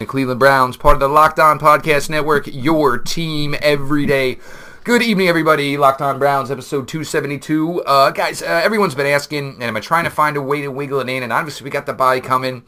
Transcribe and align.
The 0.00 0.06
Cleveland 0.06 0.40
Browns, 0.40 0.76
part 0.76 0.94
of 0.94 1.00
the 1.00 1.06
Locked 1.06 1.38
On 1.38 1.56
Podcast 1.56 2.10
Network, 2.10 2.48
your 2.48 2.98
team 2.98 3.54
every 3.62 4.06
day. 4.06 4.38
Good 4.82 5.02
evening, 5.02 5.28
everybody. 5.28 5.76
Locked 5.76 6.02
On 6.02 6.18
Browns, 6.18 6.50
episode 6.50 6.88
272. 6.88 7.84
Uh, 7.84 8.10
guys, 8.10 8.42
uh, 8.42 8.46
everyone's 8.64 8.96
been 8.96 9.06
asking, 9.06 9.62
and 9.62 9.76
I'm 9.76 9.80
trying 9.80 10.02
to 10.02 10.10
find 10.10 10.36
a 10.36 10.42
way 10.42 10.62
to 10.62 10.68
wiggle 10.68 10.98
it 10.98 11.08
in? 11.08 11.22
And 11.22 11.32
obviously, 11.32 11.62
we 11.62 11.70
got 11.70 11.86
the 11.86 11.92
bye 11.92 12.18
coming. 12.18 12.64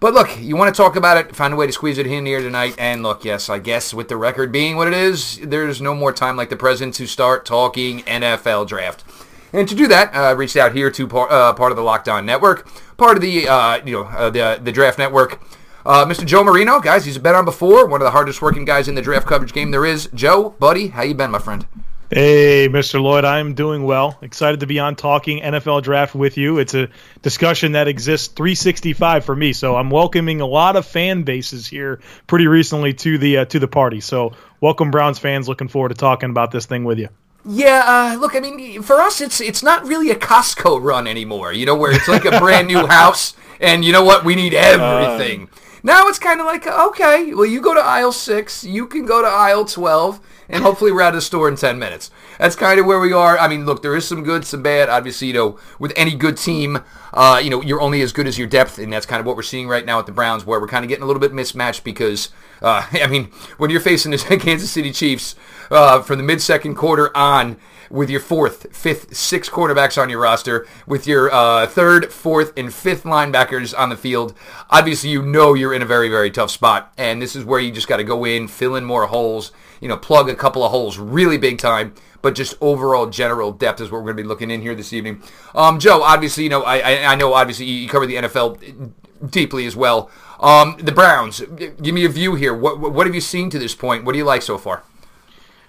But 0.00 0.12
look, 0.12 0.38
you 0.38 0.54
want 0.54 0.74
to 0.74 0.76
talk 0.76 0.96
about 0.96 1.16
it, 1.16 1.34
find 1.34 1.54
a 1.54 1.56
way 1.56 1.66
to 1.66 1.72
squeeze 1.72 1.96
it 1.96 2.06
in 2.06 2.26
here 2.26 2.42
tonight. 2.42 2.74
And 2.76 3.02
look, 3.02 3.24
yes, 3.24 3.48
I 3.48 3.58
guess 3.58 3.94
with 3.94 4.08
the 4.08 4.18
record 4.18 4.52
being 4.52 4.76
what 4.76 4.86
it 4.86 4.92
is, 4.92 5.38
there's 5.38 5.80
no 5.80 5.94
more 5.94 6.12
time 6.12 6.36
like 6.36 6.50
the 6.50 6.56
present 6.56 6.92
to 6.96 7.06
start 7.06 7.46
talking 7.46 8.00
NFL 8.00 8.68
draft. 8.68 9.02
And 9.50 9.66
to 9.66 9.74
do 9.74 9.86
that, 9.86 10.14
I 10.14 10.32
uh, 10.32 10.34
reached 10.34 10.56
out 10.56 10.74
here 10.74 10.90
to 10.90 11.08
par, 11.08 11.32
uh, 11.32 11.54
part 11.54 11.72
of 11.72 11.76
the 11.76 11.82
Locked 11.82 12.10
On 12.10 12.26
Network, 12.26 12.68
part 12.98 13.16
of 13.16 13.22
the 13.22 13.48
uh, 13.48 13.80
you 13.82 13.92
know 13.92 14.04
uh, 14.04 14.28
the 14.28 14.60
the 14.62 14.72
Draft 14.72 14.98
Network. 14.98 15.40
Uh, 15.86 16.04
Mr. 16.04 16.26
Joe 16.26 16.42
Marino, 16.42 16.80
guys, 16.80 17.04
he's 17.04 17.16
been 17.16 17.36
on 17.36 17.44
before. 17.44 17.86
One 17.86 18.00
of 18.00 18.04
the 18.06 18.10
hardest 18.10 18.42
working 18.42 18.64
guys 18.64 18.88
in 18.88 18.96
the 18.96 19.02
draft 19.02 19.24
coverage 19.24 19.52
game 19.52 19.70
there 19.70 19.86
is. 19.86 20.08
Joe, 20.12 20.50
buddy, 20.58 20.88
how 20.88 21.02
you 21.02 21.14
been, 21.14 21.30
my 21.30 21.38
friend? 21.38 21.64
Hey, 22.10 22.68
Mr. 22.68 23.00
Lloyd, 23.00 23.24
I'm 23.24 23.54
doing 23.54 23.84
well. 23.84 24.18
Excited 24.20 24.58
to 24.60 24.66
be 24.66 24.80
on 24.80 24.96
talking 24.96 25.38
NFL 25.38 25.84
draft 25.84 26.12
with 26.12 26.38
you. 26.38 26.58
It's 26.58 26.74
a 26.74 26.88
discussion 27.22 27.72
that 27.72 27.86
exists 27.86 28.26
365 28.26 29.24
for 29.24 29.36
me, 29.36 29.52
so 29.52 29.76
I'm 29.76 29.88
welcoming 29.88 30.40
a 30.40 30.46
lot 30.46 30.74
of 30.74 30.84
fan 30.84 31.22
bases 31.22 31.68
here 31.68 32.00
pretty 32.26 32.48
recently 32.48 32.92
to 32.94 33.16
the 33.16 33.38
uh, 33.38 33.44
to 33.44 33.60
the 33.60 33.68
party. 33.68 34.00
So, 34.00 34.32
welcome 34.60 34.90
Browns 34.90 35.20
fans. 35.20 35.48
Looking 35.48 35.68
forward 35.68 35.90
to 35.90 35.94
talking 35.94 36.30
about 36.30 36.50
this 36.50 36.66
thing 36.66 36.82
with 36.82 36.98
you. 36.98 37.10
Yeah, 37.44 37.84
uh, 37.86 38.18
look, 38.18 38.34
I 38.34 38.40
mean, 38.40 38.82
for 38.82 39.00
us, 39.00 39.20
it's 39.20 39.40
it's 39.40 39.62
not 39.62 39.86
really 39.86 40.10
a 40.10 40.16
Costco 40.16 40.82
run 40.82 41.06
anymore. 41.06 41.52
You 41.52 41.64
know, 41.64 41.76
where 41.76 41.92
it's 41.92 42.08
like 42.08 42.24
a 42.24 42.40
brand 42.40 42.66
new 42.66 42.86
house, 42.88 43.36
and 43.60 43.84
you 43.84 43.92
know 43.92 44.02
what? 44.02 44.24
We 44.24 44.34
need 44.34 44.52
everything. 44.52 45.44
Uh, 45.44 45.65
now 45.86 46.08
it's 46.08 46.18
kind 46.18 46.40
of 46.40 46.46
like, 46.46 46.66
okay, 46.66 47.32
well, 47.32 47.46
you 47.46 47.60
go 47.60 47.72
to 47.72 47.80
aisle 47.80 48.10
six, 48.10 48.64
you 48.64 48.88
can 48.88 49.06
go 49.06 49.22
to 49.22 49.28
aisle 49.28 49.64
12, 49.64 50.18
and 50.48 50.64
hopefully 50.64 50.90
we're 50.90 51.00
out 51.00 51.10
of 51.10 51.14
the 51.14 51.20
store 51.20 51.48
in 51.48 51.54
10 51.54 51.78
minutes. 51.78 52.10
That's 52.40 52.56
kind 52.56 52.80
of 52.80 52.86
where 52.86 52.98
we 52.98 53.12
are. 53.12 53.38
I 53.38 53.46
mean, 53.46 53.64
look, 53.66 53.82
there 53.82 53.94
is 53.94 54.04
some 54.04 54.24
good, 54.24 54.44
some 54.44 54.64
bad. 54.64 54.88
Obviously, 54.88 55.28
you 55.28 55.34
know, 55.34 55.60
with 55.78 55.92
any 55.94 56.16
good 56.16 56.38
team, 56.38 56.80
uh, 57.14 57.40
you 57.42 57.50
know, 57.50 57.62
you're 57.62 57.80
only 57.80 58.02
as 58.02 58.12
good 58.12 58.26
as 58.26 58.36
your 58.36 58.48
depth, 58.48 58.80
and 58.80 58.92
that's 58.92 59.06
kind 59.06 59.20
of 59.20 59.26
what 59.26 59.36
we're 59.36 59.42
seeing 59.42 59.68
right 59.68 59.86
now 59.86 60.00
at 60.00 60.06
the 60.06 60.12
Browns, 60.12 60.44
where 60.44 60.60
we're 60.60 60.66
kind 60.66 60.84
of 60.84 60.88
getting 60.88 61.04
a 61.04 61.06
little 61.06 61.20
bit 61.20 61.32
mismatched 61.32 61.84
because, 61.84 62.30
uh, 62.62 62.84
I 62.92 63.06
mean, 63.06 63.26
when 63.56 63.70
you're 63.70 63.78
facing 63.78 64.10
the 64.10 64.18
Kansas 64.40 64.72
City 64.72 64.90
Chiefs 64.90 65.36
uh, 65.70 66.02
from 66.02 66.18
the 66.18 66.24
mid-second 66.24 66.74
quarter 66.74 67.16
on, 67.16 67.58
with 67.90 68.10
your 68.10 68.20
fourth, 68.20 68.74
fifth, 68.74 69.14
sixth 69.16 69.50
quarterbacks 69.50 70.00
on 70.00 70.10
your 70.10 70.20
roster, 70.20 70.66
with 70.86 71.06
your 71.06 71.32
uh, 71.32 71.66
third, 71.66 72.12
fourth, 72.12 72.52
and 72.56 72.72
fifth 72.72 73.04
linebackers 73.04 73.76
on 73.78 73.88
the 73.88 73.96
field, 73.96 74.34
obviously 74.70 75.10
you 75.10 75.22
know 75.22 75.54
you're 75.54 75.74
in 75.74 75.82
a 75.82 75.86
very, 75.86 76.08
very 76.08 76.30
tough 76.30 76.50
spot. 76.50 76.92
And 76.96 77.20
this 77.20 77.36
is 77.36 77.44
where 77.44 77.60
you 77.60 77.70
just 77.70 77.88
got 77.88 77.98
to 77.98 78.04
go 78.04 78.24
in, 78.24 78.48
fill 78.48 78.76
in 78.76 78.84
more 78.84 79.06
holes, 79.06 79.52
you 79.80 79.88
know, 79.88 79.96
plug 79.96 80.28
a 80.28 80.34
couple 80.34 80.64
of 80.64 80.70
holes 80.70 80.98
really 80.98 81.38
big 81.38 81.58
time. 81.58 81.94
But 82.22 82.34
just 82.34 82.54
overall 82.60 83.06
general 83.06 83.52
depth 83.52 83.80
is 83.80 83.90
what 83.90 83.98
we're 83.98 84.12
going 84.12 84.16
to 84.16 84.22
be 84.22 84.28
looking 84.28 84.50
in 84.50 84.60
here 84.60 84.74
this 84.74 84.92
evening. 84.92 85.22
Um, 85.54 85.78
Joe, 85.78 86.02
obviously, 86.02 86.44
you 86.44 86.50
know, 86.50 86.62
I, 86.62 87.12
I 87.12 87.14
know 87.14 87.34
obviously 87.34 87.66
you 87.66 87.88
cover 87.88 88.06
the 88.06 88.16
NFL 88.16 88.92
deeply 89.30 89.66
as 89.66 89.76
well. 89.76 90.10
Um, 90.40 90.76
the 90.78 90.92
Browns, 90.92 91.40
give 91.40 91.94
me 91.94 92.04
a 92.04 92.08
view 92.08 92.34
here. 92.34 92.54
What, 92.54 92.80
what 92.80 93.06
have 93.06 93.14
you 93.14 93.20
seen 93.20 93.48
to 93.50 93.58
this 93.58 93.74
point? 93.74 94.04
What 94.04 94.12
do 94.12 94.18
you 94.18 94.24
like 94.24 94.42
so 94.42 94.58
far? 94.58 94.82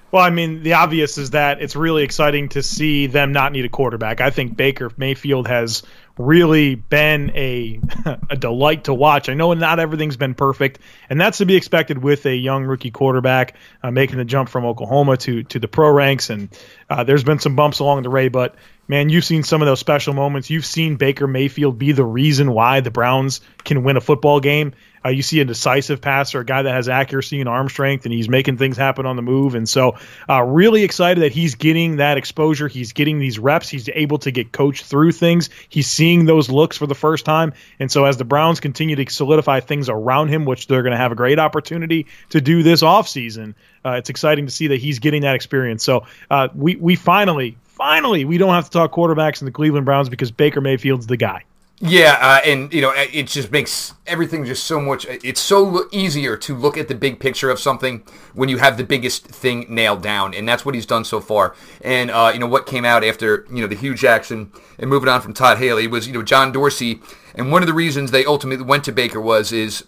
Well, 0.09 0.23
I 0.23 0.29
mean, 0.29 0.63
the 0.63 0.73
obvious 0.73 1.17
is 1.17 1.31
that 1.31 1.61
it's 1.61 1.75
really 1.75 2.03
exciting 2.03 2.49
to 2.49 2.63
see 2.63 3.07
them 3.07 3.33
not 3.33 3.51
need 3.51 3.65
a 3.65 3.69
quarterback. 3.69 4.21
I 4.21 4.29
think 4.29 4.55
Baker 4.55 4.89
Mayfield 4.95 5.47
has 5.47 5.83
really 6.17 6.75
been 6.75 7.31
a 7.35 7.79
a 8.29 8.37
delight 8.37 8.85
to 8.85 8.93
watch. 8.93 9.27
I 9.27 9.33
know 9.33 9.53
not 9.53 9.79
everything's 9.79 10.15
been 10.15 10.33
perfect, 10.33 10.79
and 11.09 11.19
that's 11.19 11.39
to 11.39 11.45
be 11.45 11.57
expected 11.57 11.97
with 11.97 12.25
a 12.25 12.35
young 12.35 12.63
rookie 12.63 12.91
quarterback 12.91 13.55
uh, 13.83 13.91
making 13.91 14.17
the 14.17 14.25
jump 14.25 14.47
from 14.47 14.65
Oklahoma 14.65 15.17
to 15.17 15.43
to 15.43 15.59
the 15.59 15.67
pro 15.67 15.91
ranks. 15.91 16.29
And 16.29 16.49
uh, 16.89 17.03
there's 17.03 17.25
been 17.25 17.39
some 17.39 17.55
bumps 17.55 17.79
along 17.79 18.03
the 18.03 18.09
way, 18.09 18.29
but 18.29 18.55
man, 18.87 19.09
you've 19.09 19.25
seen 19.25 19.43
some 19.43 19.61
of 19.61 19.65
those 19.65 19.79
special 19.79 20.13
moments. 20.13 20.49
You've 20.49 20.65
seen 20.65 20.95
Baker 20.95 21.27
Mayfield 21.27 21.77
be 21.77 21.91
the 21.91 22.05
reason 22.05 22.51
why 22.51 22.79
the 22.79 22.91
Browns 22.91 23.41
can 23.63 23.83
win 23.83 23.97
a 23.97 24.01
football 24.01 24.39
game. 24.39 24.73
Uh, 25.05 25.09
you 25.09 25.21
see 25.21 25.39
a 25.39 25.45
decisive 25.45 26.01
passer, 26.01 26.41
a 26.41 26.45
guy 26.45 26.63
that 26.63 26.73
has 26.73 26.89
accuracy 26.89 27.39
and 27.39 27.47
arm 27.47 27.69
strength, 27.69 28.05
and 28.05 28.13
he's 28.13 28.27
making 28.27 28.57
things 28.57 28.75
happen 28.75 29.05
on 29.05 29.15
the 29.15 29.21
move. 29.21 29.55
And 29.55 29.69
so, 29.69 29.95
uh, 30.27 30.41
really 30.41 30.83
excited 30.83 31.21
that 31.21 31.31
he's 31.31 31.55
getting 31.55 31.97
that 31.97 32.17
exposure. 32.17 32.67
He's 32.67 32.91
getting 32.93 33.19
these 33.19 33.39
reps. 33.39 33.69
He's 33.69 33.87
able 33.93 34.17
to 34.19 34.31
get 34.31 34.51
coached 34.51 34.85
through 34.85 35.13
things. 35.13 35.49
He's 35.69 35.87
seeing 35.87 36.25
those 36.25 36.49
looks 36.49 36.77
for 36.77 36.87
the 36.87 36.95
first 36.95 37.25
time. 37.25 37.53
And 37.79 37.91
so, 37.91 38.05
as 38.05 38.17
the 38.17 38.25
Browns 38.25 38.59
continue 38.59 38.95
to 38.95 39.09
solidify 39.09 39.61
things 39.61 39.87
around 39.87 40.29
him, 40.29 40.45
which 40.45 40.67
they're 40.67 40.83
going 40.83 40.91
to 40.91 40.97
have 40.97 41.11
a 41.11 41.15
great 41.15 41.39
opportunity 41.39 42.07
to 42.31 42.41
do 42.41 42.63
this 42.63 42.81
offseason, 42.81 43.53
uh, 43.85 43.91
it's 43.91 44.09
exciting 44.09 44.47
to 44.47 44.51
see 44.51 44.67
that 44.67 44.77
he's 44.81 44.99
getting 44.99 45.21
that 45.21 45.35
experience. 45.35 45.83
So, 45.83 46.05
uh, 46.29 46.49
we, 46.53 46.75
we 46.75 46.95
finally, 46.95 47.57
finally, 47.77 48.25
we 48.25 48.37
don't 48.37 48.53
have 48.53 48.65
to 48.65 48.71
talk 48.71 48.91
quarterbacks 48.91 49.41
in 49.41 49.45
the 49.45 49.51
Cleveland 49.51 49.85
Browns 49.85 50.09
because 50.09 50.31
Baker 50.31 50.59
Mayfield's 50.59 51.07
the 51.07 51.17
guy. 51.17 51.43
Yeah, 51.79 52.17
uh, 52.19 52.39
and 52.43 52.73
you 52.73 52.81
know, 52.81 52.91
it 52.95 53.27
just 53.27 53.51
makes 53.51 53.93
everything 54.07 54.45
just 54.45 54.63
so 54.63 54.81
much. 54.81 55.05
It's 55.07 55.39
so 55.39 55.87
easier 55.91 56.35
to 56.35 56.55
look 56.55 56.75
at 56.75 56.87
the 56.87 56.95
big 56.95 57.19
picture 57.19 57.51
of 57.51 57.59
something 57.59 58.03
when 58.33 58.49
you 58.49 58.57
have 58.57 58.77
the 58.77 58.83
biggest 58.83 59.27
thing 59.27 59.67
nailed 59.69 60.01
down, 60.01 60.33
and 60.33 60.49
that's 60.49 60.65
what 60.65 60.73
he's 60.73 60.87
done 60.87 61.05
so 61.05 61.21
far. 61.21 61.55
And 61.81 62.09
uh, 62.09 62.31
you 62.33 62.39
know 62.39 62.47
what 62.47 62.65
came 62.65 62.83
out 62.83 63.03
after 63.03 63.45
you 63.51 63.61
know 63.61 63.67
the 63.67 63.75
huge 63.75 64.03
action 64.03 64.51
and 64.79 64.89
moving 64.89 65.07
on 65.07 65.21
from 65.21 65.35
Todd 65.35 65.59
Haley 65.59 65.85
was 65.85 66.07
you 66.07 66.13
know 66.13 66.23
John 66.23 66.51
Dorsey, 66.51 66.99
and 67.35 67.51
one 67.51 67.61
of 67.61 67.67
the 67.67 67.75
reasons 67.75 68.09
they 68.09 68.25
ultimately 68.25 68.65
went 68.65 68.83
to 68.85 68.91
Baker 68.91 69.21
was 69.21 69.51
is, 69.51 69.83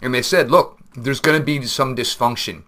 and 0.00 0.14
they 0.14 0.22
said, 0.22 0.50
look, 0.50 0.78
there's 0.96 1.20
going 1.20 1.38
to 1.38 1.44
be 1.44 1.66
some 1.66 1.94
dysfunction, 1.94 2.62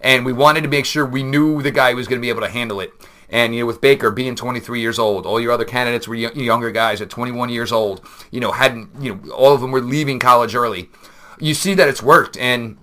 and 0.00 0.24
we 0.24 0.32
wanted 0.32 0.60
to 0.60 0.68
make 0.68 0.86
sure 0.86 1.04
we 1.04 1.24
knew 1.24 1.62
the 1.62 1.72
guy 1.72 1.94
was 1.94 2.06
going 2.06 2.20
to 2.20 2.24
be 2.24 2.30
able 2.30 2.42
to 2.42 2.48
handle 2.48 2.78
it. 2.78 2.92
And 3.30 3.54
you 3.54 3.60
know, 3.60 3.66
with 3.66 3.80
Baker 3.80 4.10
being 4.10 4.34
23 4.34 4.80
years 4.80 4.98
old, 4.98 5.24
all 5.24 5.40
your 5.40 5.52
other 5.52 5.64
candidates 5.64 6.08
were 6.08 6.16
younger 6.16 6.70
guys 6.70 7.00
at 7.00 7.10
21 7.10 7.48
years 7.48 7.72
old. 7.72 8.04
You 8.30 8.40
know, 8.40 8.52
hadn't 8.52 8.90
you 9.00 9.14
know 9.14 9.32
all 9.32 9.54
of 9.54 9.60
them 9.60 9.70
were 9.70 9.80
leaving 9.80 10.18
college 10.18 10.54
early. 10.54 10.90
You 11.38 11.54
see 11.54 11.74
that 11.74 11.88
it's 11.88 12.02
worked, 12.02 12.36
and 12.36 12.76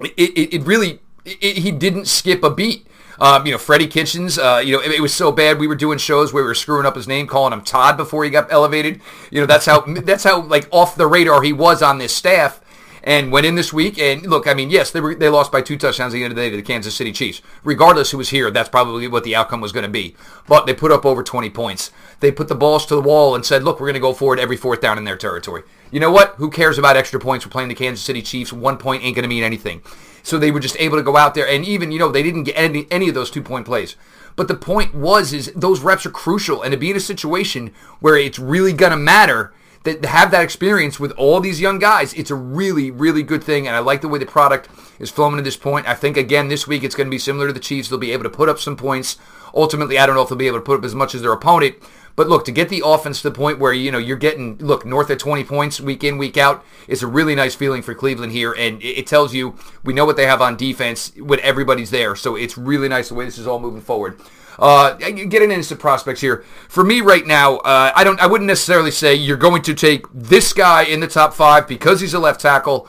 it 0.00 0.12
it, 0.18 0.54
it 0.54 0.62
really 0.64 1.00
it, 1.24 1.58
he 1.58 1.70
didn't 1.70 2.06
skip 2.06 2.42
a 2.42 2.50
beat. 2.50 2.86
Um, 3.18 3.44
you 3.44 3.52
know, 3.52 3.58
Freddie 3.58 3.86
Kitchens, 3.86 4.38
uh, 4.38 4.62
you 4.64 4.74
know, 4.74 4.82
it, 4.82 4.92
it, 4.92 5.00
was 5.02 5.12
so 5.12 5.30
bad 5.30 5.58
we 5.58 5.66
were 5.66 5.74
doing 5.74 5.98
shows 5.98 6.32
where 6.32 6.42
we 6.42 6.48
were 6.48 6.54
screwing 6.54 6.86
up 6.86 6.96
his 6.96 7.06
name, 7.06 7.26
calling 7.26 7.52
him 7.52 7.60
Todd 7.60 7.98
before 7.98 8.24
he 8.24 8.30
got 8.30 8.50
elevated. 8.50 9.02
You 9.30 9.40
know, 9.40 9.46
that's 9.46 9.66
how 9.66 9.80
that's 9.80 10.24
how 10.24 10.42
like 10.42 10.68
off 10.70 10.96
the 10.96 11.06
radar 11.06 11.42
he 11.42 11.52
was 11.52 11.82
on 11.82 11.98
this 11.98 12.14
staff 12.14 12.62
and 13.02 13.32
went 13.32 13.46
in 13.46 13.54
this 13.54 13.72
week. 13.72 13.98
And 13.98 14.22
look, 14.26 14.46
I 14.46 14.54
mean, 14.54 14.70
yes, 14.70 14.90
they 14.90 15.00
were, 15.00 15.14
they 15.14 15.28
lost 15.28 15.52
by 15.52 15.62
two 15.62 15.76
touchdowns 15.76 16.14
at 16.14 16.16
the 16.16 16.24
end 16.24 16.32
of 16.32 16.36
the 16.36 16.42
day 16.42 16.50
to 16.50 16.56
the 16.56 16.62
Kansas 16.62 16.94
City 16.94 17.12
Chiefs. 17.12 17.42
Regardless 17.64 18.10
who 18.10 18.18
was 18.18 18.30
here, 18.30 18.50
that's 18.50 18.68
probably 18.68 19.08
what 19.08 19.24
the 19.24 19.36
outcome 19.36 19.60
was 19.60 19.72
going 19.72 19.84
to 19.84 19.90
be. 19.90 20.16
But 20.46 20.66
they 20.66 20.74
put 20.74 20.92
up 20.92 21.04
over 21.04 21.22
20 21.22 21.50
points. 21.50 21.90
They 22.20 22.32
put 22.32 22.48
the 22.48 22.54
balls 22.54 22.86
to 22.86 22.94
the 22.94 23.00
wall 23.00 23.34
and 23.34 23.44
said, 23.44 23.64
look, 23.64 23.80
we're 23.80 23.86
going 23.86 23.94
to 23.94 24.00
go 24.00 24.12
forward 24.12 24.38
every 24.38 24.56
fourth 24.56 24.80
down 24.80 24.98
in 24.98 25.04
their 25.04 25.16
territory. 25.16 25.62
You 25.90 26.00
know 26.00 26.10
what? 26.10 26.34
Who 26.36 26.50
cares 26.50 26.78
about 26.78 26.96
extra 26.96 27.18
points? 27.18 27.44
We're 27.44 27.50
playing 27.50 27.68
the 27.68 27.74
Kansas 27.74 28.04
City 28.04 28.22
Chiefs. 28.22 28.52
One 28.52 28.76
point 28.76 29.02
ain't 29.02 29.16
going 29.16 29.24
to 29.24 29.28
mean 29.28 29.42
anything. 29.42 29.82
So 30.22 30.38
they 30.38 30.50
were 30.50 30.60
just 30.60 30.76
able 30.78 30.96
to 30.96 31.02
go 31.02 31.16
out 31.16 31.34
there, 31.34 31.48
and 31.48 31.64
even 31.64 31.92
you 31.92 31.98
know 31.98 32.10
they 32.10 32.22
didn't 32.22 32.44
get 32.44 32.56
any 32.56 32.86
any 32.90 33.08
of 33.08 33.14
those 33.14 33.30
two 33.30 33.42
point 33.42 33.66
plays. 33.66 33.96
But 34.36 34.48
the 34.48 34.54
point 34.54 34.94
was 34.94 35.32
is 35.32 35.52
those 35.56 35.80
reps 35.80 36.06
are 36.06 36.10
crucial, 36.10 36.62
and 36.62 36.72
to 36.72 36.78
be 36.78 36.90
in 36.90 36.96
a 36.96 37.00
situation 37.00 37.72
where 38.00 38.16
it's 38.16 38.38
really 38.38 38.72
going 38.72 38.90
to 38.92 38.98
matter 38.98 39.52
that 39.84 40.04
have 40.04 40.30
that 40.30 40.42
experience 40.42 41.00
with 41.00 41.12
all 41.12 41.40
these 41.40 41.60
young 41.60 41.78
guys, 41.78 42.12
it's 42.14 42.30
a 42.30 42.34
really, 42.34 42.90
really 42.90 43.22
good 43.22 43.42
thing. 43.42 43.66
And 43.66 43.74
I 43.74 43.78
like 43.78 44.02
the 44.02 44.08
way 44.08 44.18
the 44.18 44.26
product 44.26 44.68
is 44.98 45.10
flowing 45.10 45.36
to 45.36 45.42
this 45.42 45.56
point. 45.56 45.88
I 45.88 45.94
think, 45.94 46.16
again, 46.16 46.48
this 46.48 46.66
week 46.66 46.84
it's 46.84 46.94
going 46.94 47.06
to 47.06 47.10
be 47.10 47.18
similar 47.18 47.46
to 47.46 47.52
the 47.52 47.60
Chiefs. 47.60 47.88
They'll 47.88 47.98
be 47.98 48.12
able 48.12 48.24
to 48.24 48.30
put 48.30 48.48
up 48.48 48.58
some 48.58 48.76
points. 48.76 49.16
Ultimately, 49.54 49.98
I 49.98 50.06
don't 50.06 50.14
know 50.14 50.22
if 50.22 50.28
they'll 50.28 50.38
be 50.38 50.46
able 50.46 50.58
to 50.58 50.64
put 50.64 50.78
up 50.78 50.84
as 50.84 50.94
much 50.94 51.14
as 51.14 51.22
their 51.22 51.32
opponent. 51.32 51.76
But 52.16 52.28
look, 52.28 52.44
to 52.44 52.52
get 52.52 52.68
the 52.68 52.82
offense 52.84 53.22
to 53.22 53.30
the 53.30 53.34
point 53.34 53.58
where 53.58 53.72
you 53.72 53.90
know 53.90 53.98
you're 53.98 54.16
getting 54.16 54.58
look 54.58 54.84
north 54.84 55.08
of 55.08 55.18
20 55.18 55.44
points 55.44 55.80
week 55.80 56.04
in 56.04 56.18
week 56.18 56.36
out 56.36 56.64
is 56.86 57.02
a 57.02 57.06
really 57.06 57.34
nice 57.34 57.54
feeling 57.54 57.80
for 57.82 57.94
Cleveland 57.94 58.32
here, 58.32 58.52
and 58.52 58.82
it 58.82 59.06
tells 59.06 59.32
you 59.32 59.56
we 59.84 59.94
know 59.94 60.04
what 60.04 60.16
they 60.16 60.26
have 60.26 60.42
on 60.42 60.56
defense 60.56 61.12
when 61.16 61.40
everybody's 61.40 61.90
there. 61.90 62.14
So 62.16 62.36
it's 62.36 62.58
really 62.58 62.88
nice 62.88 63.08
the 63.08 63.14
way 63.14 63.24
this 63.24 63.38
is 63.38 63.46
all 63.46 63.58
moving 63.58 63.80
forward. 63.80 64.20
Uh, 64.60 64.92
getting 64.92 65.50
into 65.50 65.74
prospects 65.74 66.20
here. 66.20 66.44
For 66.68 66.84
me 66.84 67.00
right 67.00 67.26
now, 67.26 67.56
uh, 67.58 67.92
I 67.96 68.04
don't. 68.04 68.20
I 68.20 68.26
wouldn't 68.26 68.46
necessarily 68.46 68.90
say 68.90 69.14
you're 69.14 69.38
going 69.38 69.62
to 69.62 69.74
take 69.74 70.04
this 70.12 70.52
guy 70.52 70.82
in 70.82 71.00
the 71.00 71.08
top 71.08 71.32
five 71.32 71.66
because 71.66 72.02
he's 72.02 72.12
a 72.12 72.18
left 72.18 72.40
tackle. 72.40 72.86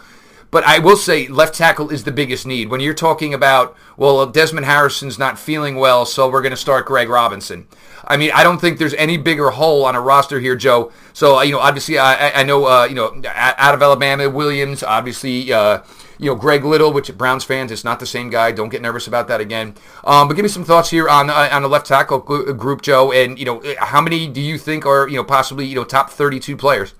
But 0.51 0.65
I 0.65 0.79
will 0.79 0.97
say 0.97 1.27
left 1.27 1.56
tackle 1.56 1.89
is 1.89 2.03
the 2.03 2.12
biggest 2.12 2.45
need. 2.45 2.69
When 2.69 2.81
you're 2.81 2.94
talking 2.94 3.33
about, 3.33 3.77
well, 3.95 4.25
Desmond 4.27 4.65
Harrison's 4.65 5.18
not 5.18 5.39
feeling 5.39 5.75
well, 5.75 6.06
so 6.06 6.29
we're 6.29 6.41
going 6.41 6.51
to 6.51 6.57
start 6.57 6.85
Greg 6.85 7.07
Robinson. 7.07 7.68
I 8.03 8.18
mean, 8.18 8.31
I 8.33 8.44
don't 8.44 8.59
think 8.59 8.77
there's 8.77 8.94
any 8.95 9.15
bigger 9.15 9.51
hole 9.51 9.85
on 9.85 9.95
a 9.95 10.01
roster 10.01 10.41
here, 10.41 10.57
Joe. 10.57 10.91
So, 11.13 11.38
uh, 11.38 11.44
you 11.44 11.53
know, 11.53 11.59
obviously, 11.59 11.97
I, 11.97 12.41
I 12.41 12.44
know, 12.44 12.65
uh, 12.65 12.83
you 12.83 12.95
know, 12.95 13.21
out 13.25 13.73
of 13.73 13.81
Alabama, 13.81 14.29
Williams, 14.29 14.83
obviously, 14.83 15.53
uh, 15.53 15.83
you 16.21 16.27
know, 16.27 16.35
Greg 16.35 16.63
Little, 16.63 16.94
which 16.94 17.15
Browns 17.18 17.44
fans, 17.44 17.71
it's 17.71 17.83
not 17.83 18.00
the 18.00 18.06
same 18.06 18.29
guy. 18.29 18.51
Don't 18.51 18.69
get 18.69 18.81
nervous 18.81 19.07
about 19.07 19.27
that 19.29 19.41
again. 19.41 19.73
Um, 20.03 20.27
but 20.27 20.35
give 20.35 20.44
me 20.44 20.50
some 20.50 20.63
thoughts 20.63 20.91
here 20.91 21.09
on 21.09 21.31
uh, 21.31 21.50
on 21.51 21.63
the 21.63 21.68
left 21.68 21.88
tackle 21.88 22.19
group, 22.19 22.83
Joe. 22.83 23.12
And 23.12 23.39
you 23.39 23.45
know, 23.45 23.62
how 23.79 24.01
many 24.01 24.27
do 24.27 24.39
you 24.39 24.59
think 24.59 24.85
are 24.85 25.09
you 25.09 25.15
know 25.15 25.23
possibly 25.23 25.65
you 25.65 25.75
know 25.75 25.83
top 25.83 26.12
32 26.12 26.56
players? 26.56 26.94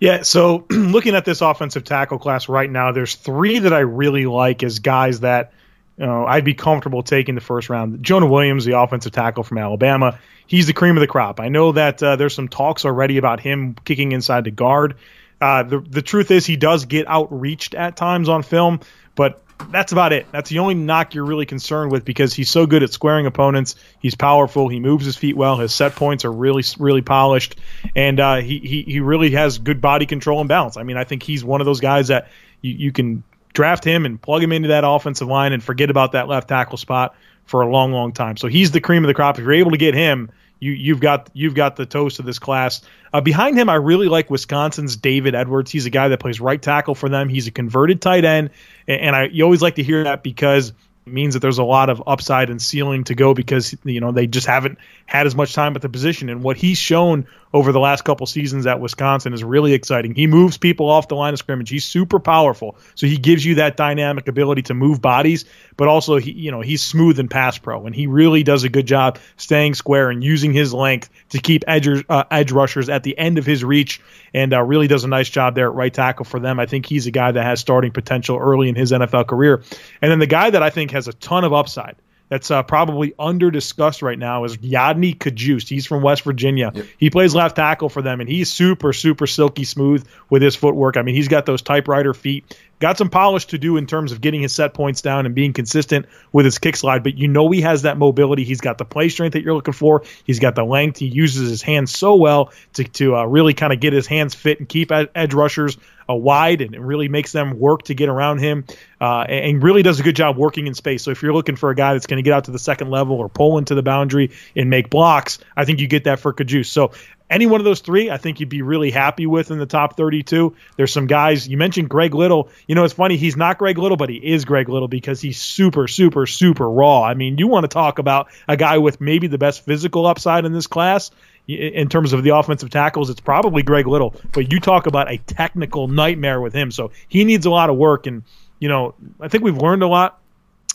Yeah, 0.00 0.22
so 0.22 0.64
looking 0.70 1.14
at 1.14 1.26
this 1.26 1.42
offensive 1.42 1.84
tackle 1.84 2.18
class 2.18 2.48
right 2.48 2.70
now, 2.70 2.92
there's 2.92 3.14
three 3.14 3.58
that 3.60 3.72
I 3.74 3.80
really 3.80 4.24
like 4.24 4.62
as 4.62 4.78
guys 4.78 5.20
that 5.20 5.52
you 5.98 6.06
know, 6.06 6.24
I'd 6.24 6.44
be 6.44 6.54
comfortable 6.54 7.02
taking 7.02 7.34
the 7.34 7.42
first 7.42 7.68
round. 7.68 8.02
Jonah 8.02 8.26
Williams, 8.26 8.64
the 8.64 8.78
offensive 8.78 9.12
tackle 9.12 9.42
from 9.42 9.58
Alabama, 9.58 10.18
he's 10.46 10.66
the 10.66 10.72
cream 10.72 10.96
of 10.96 11.02
the 11.02 11.06
crop. 11.06 11.38
I 11.38 11.48
know 11.48 11.72
that 11.72 12.02
uh, 12.02 12.16
there's 12.16 12.34
some 12.34 12.48
talks 12.48 12.86
already 12.86 13.18
about 13.18 13.40
him 13.40 13.76
kicking 13.84 14.12
inside 14.12 14.44
the 14.44 14.50
guard. 14.50 14.96
Uh, 15.42 15.64
the 15.64 15.80
the 15.80 16.02
truth 16.02 16.30
is 16.30 16.46
he 16.46 16.54
does 16.54 16.84
get 16.84 17.08
outreached 17.08 17.74
at 17.74 17.96
times 17.96 18.28
on 18.28 18.44
film, 18.44 18.78
but 19.16 19.42
that's 19.72 19.90
about 19.90 20.12
it. 20.12 20.30
That's 20.30 20.48
the 20.50 20.60
only 20.60 20.74
knock 20.74 21.16
you're 21.16 21.24
really 21.24 21.46
concerned 21.46 21.90
with 21.90 22.04
because 22.04 22.32
he's 22.32 22.48
so 22.48 22.64
good 22.66 22.84
at 22.84 22.92
squaring 22.92 23.26
opponents. 23.26 23.74
He's 23.98 24.14
powerful. 24.14 24.68
He 24.68 24.78
moves 24.78 25.04
his 25.04 25.16
feet 25.16 25.36
well. 25.36 25.56
His 25.56 25.74
set 25.74 25.96
points 25.96 26.24
are 26.24 26.30
really, 26.30 26.62
really 26.78 27.02
polished, 27.02 27.56
and 27.96 28.20
uh, 28.20 28.36
he, 28.36 28.60
he 28.60 28.82
he 28.82 29.00
really 29.00 29.32
has 29.32 29.58
good 29.58 29.80
body 29.80 30.06
control 30.06 30.38
and 30.38 30.48
balance. 30.48 30.76
I 30.76 30.84
mean, 30.84 30.96
I 30.96 31.02
think 31.02 31.24
he's 31.24 31.44
one 31.44 31.60
of 31.60 31.64
those 31.64 31.80
guys 31.80 32.08
that 32.08 32.28
you, 32.60 32.74
you 32.74 32.92
can 32.92 33.24
draft 33.52 33.82
him 33.82 34.06
and 34.06 34.22
plug 34.22 34.44
him 34.44 34.52
into 34.52 34.68
that 34.68 34.84
offensive 34.86 35.26
line 35.26 35.52
and 35.52 35.62
forget 35.62 35.90
about 35.90 36.12
that 36.12 36.28
left 36.28 36.48
tackle 36.48 36.78
spot 36.78 37.16
for 37.46 37.62
a 37.62 37.68
long, 37.68 37.92
long 37.92 38.12
time. 38.12 38.36
So 38.36 38.46
he's 38.46 38.70
the 38.70 38.80
cream 38.80 39.02
of 39.02 39.08
the 39.08 39.14
crop. 39.14 39.38
If 39.38 39.42
you're 39.42 39.54
able 39.54 39.72
to 39.72 39.76
get 39.76 39.94
him, 39.94 40.30
you 40.62 40.72
you've 40.72 41.00
got 41.00 41.28
you've 41.32 41.54
got 41.54 41.74
the 41.74 41.86
toast 41.86 42.20
of 42.20 42.24
this 42.24 42.38
class. 42.38 42.82
Uh, 43.12 43.20
behind 43.20 43.58
him, 43.58 43.68
I 43.68 43.74
really 43.74 44.06
like 44.06 44.30
Wisconsin's 44.30 44.96
David 44.96 45.34
Edwards. 45.34 45.72
He's 45.72 45.86
a 45.86 45.90
guy 45.90 46.08
that 46.08 46.20
plays 46.20 46.40
right 46.40 46.62
tackle 46.62 46.94
for 46.94 47.08
them. 47.08 47.28
He's 47.28 47.48
a 47.48 47.50
converted 47.50 48.00
tight 48.00 48.24
end, 48.24 48.50
and, 48.86 49.00
and 49.00 49.16
I 49.16 49.24
you 49.24 49.42
always 49.42 49.60
like 49.60 49.74
to 49.74 49.82
hear 49.82 50.04
that 50.04 50.22
because 50.22 50.68
it 51.04 51.12
means 51.12 51.34
that 51.34 51.40
there's 51.40 51.58
a 51.58 51.64
lot 51.64 51.90
of 51.90 52.04
upside 52.06 52.48
and 52.48 52.62
ceiling 52.62 53.02
to 53.04 53.16
go 53.16 53.34
because 53.34 53.74
you 53.82 54.00
know 54.00 54.12
they 54.12 54.28
just 54.28 54.46
haven't 54.46 54.78
had 55.04 55.26
as 55.26 55.34
much 55.34 55.52
time 55.52 55.74
at 55.74 55.82
the 55.82 55.88
position. 55.88 56.28
And 56.28 56.44
what 56.44 56.56
he's 56.56 56.78
shown 56.78 57.26
over 57.52 57.72
the 57.72 57.80
last 57.80 58.04
couple 58.04 58.26
seasons 58.26 58.66
at 58.66 58.80
Wisconsin 58.80 59.32
is 59.32 59.44
really 59.44 59.72
exciting. 59.72 60.14
He 60.14 60.26
moves 60.26 60.56
people 60.56 60.88
off 60.88 61.08
the 61.08 61.16
line 61.16 61.32
of 61.32 61.38
scrimmage. 61.38 61.68
He's 61.68 61.84
super 61.84 62.18
powerful, 62.18 62.76
so 62.94 63.06
he 63.06 63.16
gives 63.16 63.44
you 63.44 63.56
that 63.56 63.76
dynamic 63.76 64.28
ability 64.28 64.62
to 64.62 64.74
move 64.74 65.00
bodies, 65.00 65.44
but 65.76 65.88
also 65.88 66.16
he, 66.16 66.32
you 66.32 66.50
know, 66.50 66.60
he's 66.60 66.82
smooth 66.82 67.18
and 67.18 67.30
pass 67.30 67.58
pro, 67.58 67.86
and 67.86 67.94
he 67.94 68.06
really 68.06 68.42
does 68.42 68.64
a 68.64 68.68
good 68.68 68.86
job 68.86 69.18
staying 69.36 69.74
square 69.74 70.10
and 70.10 70.24
using 70.24 70.52
his 70.52 70.72
length 70.72 71.10
to 71.30 71.38
keep 71.38 71.64
edge, 71.66 71.88
uh, 72.08 72.24
edge 72.30 72.52
rushers 72.52 72.88
at 72.88 73.02
the 73.02 73.16
end 73.18 73.38
of 73.38 73.46
his 73.46 73.62
reach, 73.64 74.00
and 74.32 74.52
uh, 74.54 74.62
really 74.62 74.88
does 74.88 75.04
a 75.04 75.08
nice 75.08 75.28
job 75.28 75.54
there 75.54 75.68
at 75.68 75.74
right 75.74 75.92
tackle 75.92 76.24
for 76.24 76.40
them. 76.40 76.58
I 76.58 76.66
think 76.66 76.86
he's 76.86 77.06
a 77.06 77.10
guy 77.10 77.32
that 77.32 77.42
has 77.42 77.60
starting 77.60 77.92
potential 77.92 78.38
early 78.38 78.68
in 78.68 78.74
his 78.74 78.92
NFL 78.92 79.26
career, 79.26 79.62
and 80.00 80.10
then 80.10 80.18
the 80.18 80.26
guy 80.26 80.50
that 80.50 80.62
I 80.62 80.70
think 80.70 80.92
has 80.92 81.08
a 81.08 81.12
ton 81.12 81.44
of 81.44 81.52
upside 81.52 81.96
that's 82.32 82.50
uh, 82.50 82.62
probably 82.62 83.12
under 83.18 83.50
discussed 83.50 84.00
right 84.00 84.18
now 84.18 84.44
is 84.44 84.56
Yodny 84.56 85.14
Cajuste. 85.14 85.68
He's 85.68 85.84
from 85.84 86.02
West 86.02 86.22
Virginia. 86.22 86.72
Yep. 86.74 86.86
He 86.96 87.10
plays 87.10 87.34
left 87.34 87.56
tackle 87.56 87.90
for 87.90 88.00
them, 88.00 88.20
and 88.20 88.28
he's 88.28 88.50
super, 88.50 88.94
super 88.94 89.26
silky 89.26 89.64
smooth 89.64 90.08
with 90.30 90.40
his 90.40 90.56
footwork. 90.56 90.96
I 90.96 91.02
mean, 91.02 91.14
he's 91.14 91.28
got 91.28 91.44
those 91.44 91.60
typewriter 91.60 92.14
feet 92.14 92.56
got 92.82 92.98
some 92.98 93.10
polish 93.10 93.46
to 93.46 93.58
do 93.58 93.76
in 93.76 93.86
terms 93.86 94.10
of 94.10 94.20
getting 94.20 94.42
his 94.42 94.52
set 94.52 94.74
points 94.74 95.02
down 95.02 95.24
and 95.24 95.36
being 95.36 95.52
consistent 95.52 96.06
with 96.32 96.44
his 96.44 96.58
kick 96.58 96.74
slide, 96.74 97.04
but 97.04 97.16
you 97.16 97.28
know 97.28 97.48
he 97.48 97.60
has 97.60 97.82
that 97.82 97.96
mobility. 97.96 98.42
He's 98.42 98.60
got 98.60 98.76
the 98.76 98.84
play 98.84 99.08
strength 99.08 99.34
that 99.34 99.44
you're 99.44 99.54
looking 99.54 99.72
for. 99.72 100.02
He's 100.24 100.40
got 100.40 100.56
the 100.56 100.64
length. 100.64 100.98
He 100.98 101.06
uses 101.06 101.48
his 101.48 101.62
hands 101.62 101.96
so 101.96 102.16
well 102.16 102.52
to, 102.72 102.82
to 102.82 103.16
uh, 103.16 103.24
really 103.24 103.54
kind 103.54 103.72
of 103.72 103.78
get 103.78 103.92
his 103.92 104.08
hands 104.08 104.34
fit 104.34 104.58
and 104.58 104.68
keep 104.68 104.90
edge 104.90 105.32
rushers 105.32 105.78
uh, 106.10 106.14
wide 106.14 106.60
and 106.60 106.74
it 106.74 106.80
really 106.80 107.06
makes 107.06 107.30
them 107.30 107.60
work 107.60 107.84
to 107.84 107.94
get 107.94 108.08
around 108.08 108.38
him 108.38 108.64
uh, 109.00 109.20
and 109.20 109.62
really 109.62 109.84
does 109.84 110.00
a 110.00 110.02
good 110.02 110.16
job 110.16 110.36
working 110.36 110.66
in 110.66 110.74
space. 110.74 111.04
So 111.04 111.12
if 111.12 111.22
you're 111.22 111.32
looking 111.32 111.54
for 111.54 111.70
a 111.70 111.76
guy 111.76 111.92
that's 111.92 112.08
going 112.08 112.16
to 112.16 112.22
get 112.22 112.32
out 112.32 112.44
to 112.44 112.50
the 112.50 112.58
second 112.58 112.90
level 112.90 113.16
or 113.16 113.28
pull 113.28 113.58
into 113.58 113.76
the 113.76 113.82
boundary 113.82 114.32
and 114.56 114.68
make 114.68 114.90
blocks, 114.90 115.38
I 115.56 115.64
think 115.64 115.78
you 115.78 115.86
get 115.86 116.04
that 116.04 116.18
for 116.18 116.32
Cajuste. 116.32 116.66
So 116.66 116.90
any 117.32 117.46
one 117.46 117.60
of 117.60 117.64
those 117.64 117.80
three, 117.80 118.10
I 118.10 118.18
think 118.18 118.40
you'd 118.40 118.48
be 118.48 118.62
really 118.62 118.90
happy 118.90 119.26
with 119.26 119.50
in 119.50 119.58
the 119.58 119.66
top 119.66 119.96
32. 119.96 120.54
There's 120.76 120.92
some 120.92 121.06
guys 121.06 121.48
you 121.48 121.56
mentioned 121.56 121.88
Greg 121.88 122.14
Little. 122.14 122.50
You 122.68 122.74
know, 122.74 122.84
it's 122.84 122.94
funny 122.94 123.16
he's 123.16 123.36
not 123.36 123.58
Greg 123.58 123.78
Little, 123.78 123.96
but 123.96 124.08
he 124.08 124.16
is 124.16 124.44
Greg 124.44 124.68
Little 124.68 124.88
because 124.88 125.20
he's 125.20 125.40
super, 125.40 125.88
super, 125.88 126.26
super 126.26 126.68
raw. 126.68 127.02
I 127.02 127.14
mean, 127.14 127.38
you 127.38 127.48
want 127.48 127.64
to 127.64 127.68
talk 127.68 127.98
about 127.98 128.28
a 128.46 128.56
guy 128.56 128.78
with 128.78 129.00
maybe 129.00 129.26
the 129.26 129.38
best 129.38 129.64
physical 129.64 130.06
upside 130.06 130.44
in 130.44 130.52
this 130.52 130.66
class 130.66 131.10
in 131.48 131.88
terms 131.88 132.12
of 132.12 132.22
the 132.22 132.30
offensive 132.30 132.70
tackles, 132.70 133.10
it's 133.10 133.20
probably 133.20 133.62
Greg 133.62 133.86
Little. 133.86 134.14
But 134.32 134.52
you 134.52 134.60
talk 134.60 134.86
about 134.86 135.10
a 135.10 135.18
technical 135.18 135.88
nightmare 135.88 136.40
with 136.40 136.52
him, 136.52 136.70
so 136.70 136.92
he 137.08 137.24
needs 137.24 137.46
a 137.46 137.50
lot 137.50 137.70
of 137.70 137.76
work. 137.76 138.06
And 138.06 138.22
you 138.60 138.68
know, 138.68 138.94
I 139.20 139.28
think 139.28 139.42
we've 139.42 139.56
learned 139.56 139.82
a 139.82 139.88
lot 139.88 140.20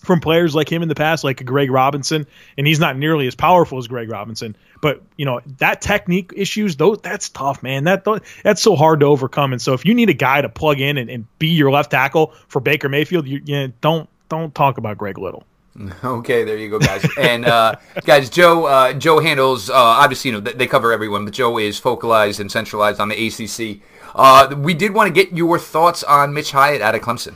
from 0.08 0.22
players 0.22 0.56
like 0.56 0.72
him 0.72 0.82
in 0.82 0.88
the 0.88 0.96
past, 0.96 1.24
like 1.24 1.46
Greg 1.46 1.70
Robinson, 1.70 2.26
and 2.58 2.66
he's 2.66 2.80
not 2.80 2.98
nearly 2.98 3.28
as 3.28 3.36
powerful 3.36 3.78
as 3.78 3.88
Greg 3.88 4.10
Robinson. 4.10 4.56
But 4.82 5.04
you 5.18 5.26
know 5.26 5.42
that 5.60 5.82
technique 5.82 6.32
issues, 6.36 6.78
those 6.78 7.00
that's 7.04 7.30
tough, 7.30 7.62
man. 7.62 7.84
That 7.84 8.06
that's 8.44 8.62
so 8.62 8.76
hard 8.76 9.02
to 9.02 9.06
overcome. 9.06 9.52
And 9.52 9.62
so 9.62 9.74
if 9.74 9.86
you 9.86 9.94
need 9.94 10.10
a 10.10 10.14
guy 10.14 10.42
to 10.42 10.50
plug 10.50 10.80
in 10.80 10.98
and, 10.98 11.10
and 11.10 11.26
be 11.38 11.50
your 11.50 11.70
left 11.70 11.92
tackle 11.92 12.34
for 12.48 12.60
Baker 12.60 12.90
Mayfield, 12.90 13.28
you, 13.28 13.42
you 13.46 13.56
know, 13.56 13.74
don't 13.82 14.10
don't 14.30 14.56
talk 14.56 14.78
about 14.80 14.98
Greg 14.98 15.18
Little. 15.20 15.44
Okay, 16.04 16.44
there 16.44 16.58
you 16.58 16.72
go, 16.72 16.80
guys. 16.80 17.06
and 17.20 17.46
uh, 17.46 17.76
guys, 18.04 18.32
Joe 18.32 18.66
uh, 18.66 18.94
Joe 18.94 19.20
handles 19.20 19.70
uh, 19.70 19.76
obviously 19.76 20.32
you 20.32 20.40
know 20.40 20.42
they 20.42 20.66
cover 20.66 20.92
everyone, 20.92 21.26
but 21.26 21.36
Joe 21.36 21.60
is 21.60 21.78
focalized 21.78 22.40
and 22.40 22.52
centralized 22.52 23.00
on 23.00 23.10
the 23.10 23.28
ACC. 23.28 23.82
Uh, 24.16 24.56
we 24.58 24.74
did 24.74 24.94
want 24.96 25.08
to 25.08 25.14
get 25.14 25.38
your 25.38 25.60
thoughts 25.60 26.04
on 26.04 26.34
Mitch 26.34 26.52
Hyatt 26.52 26.82
out 26.82 26.96
of 26.96 27.02
Clemson. 27.02 27.36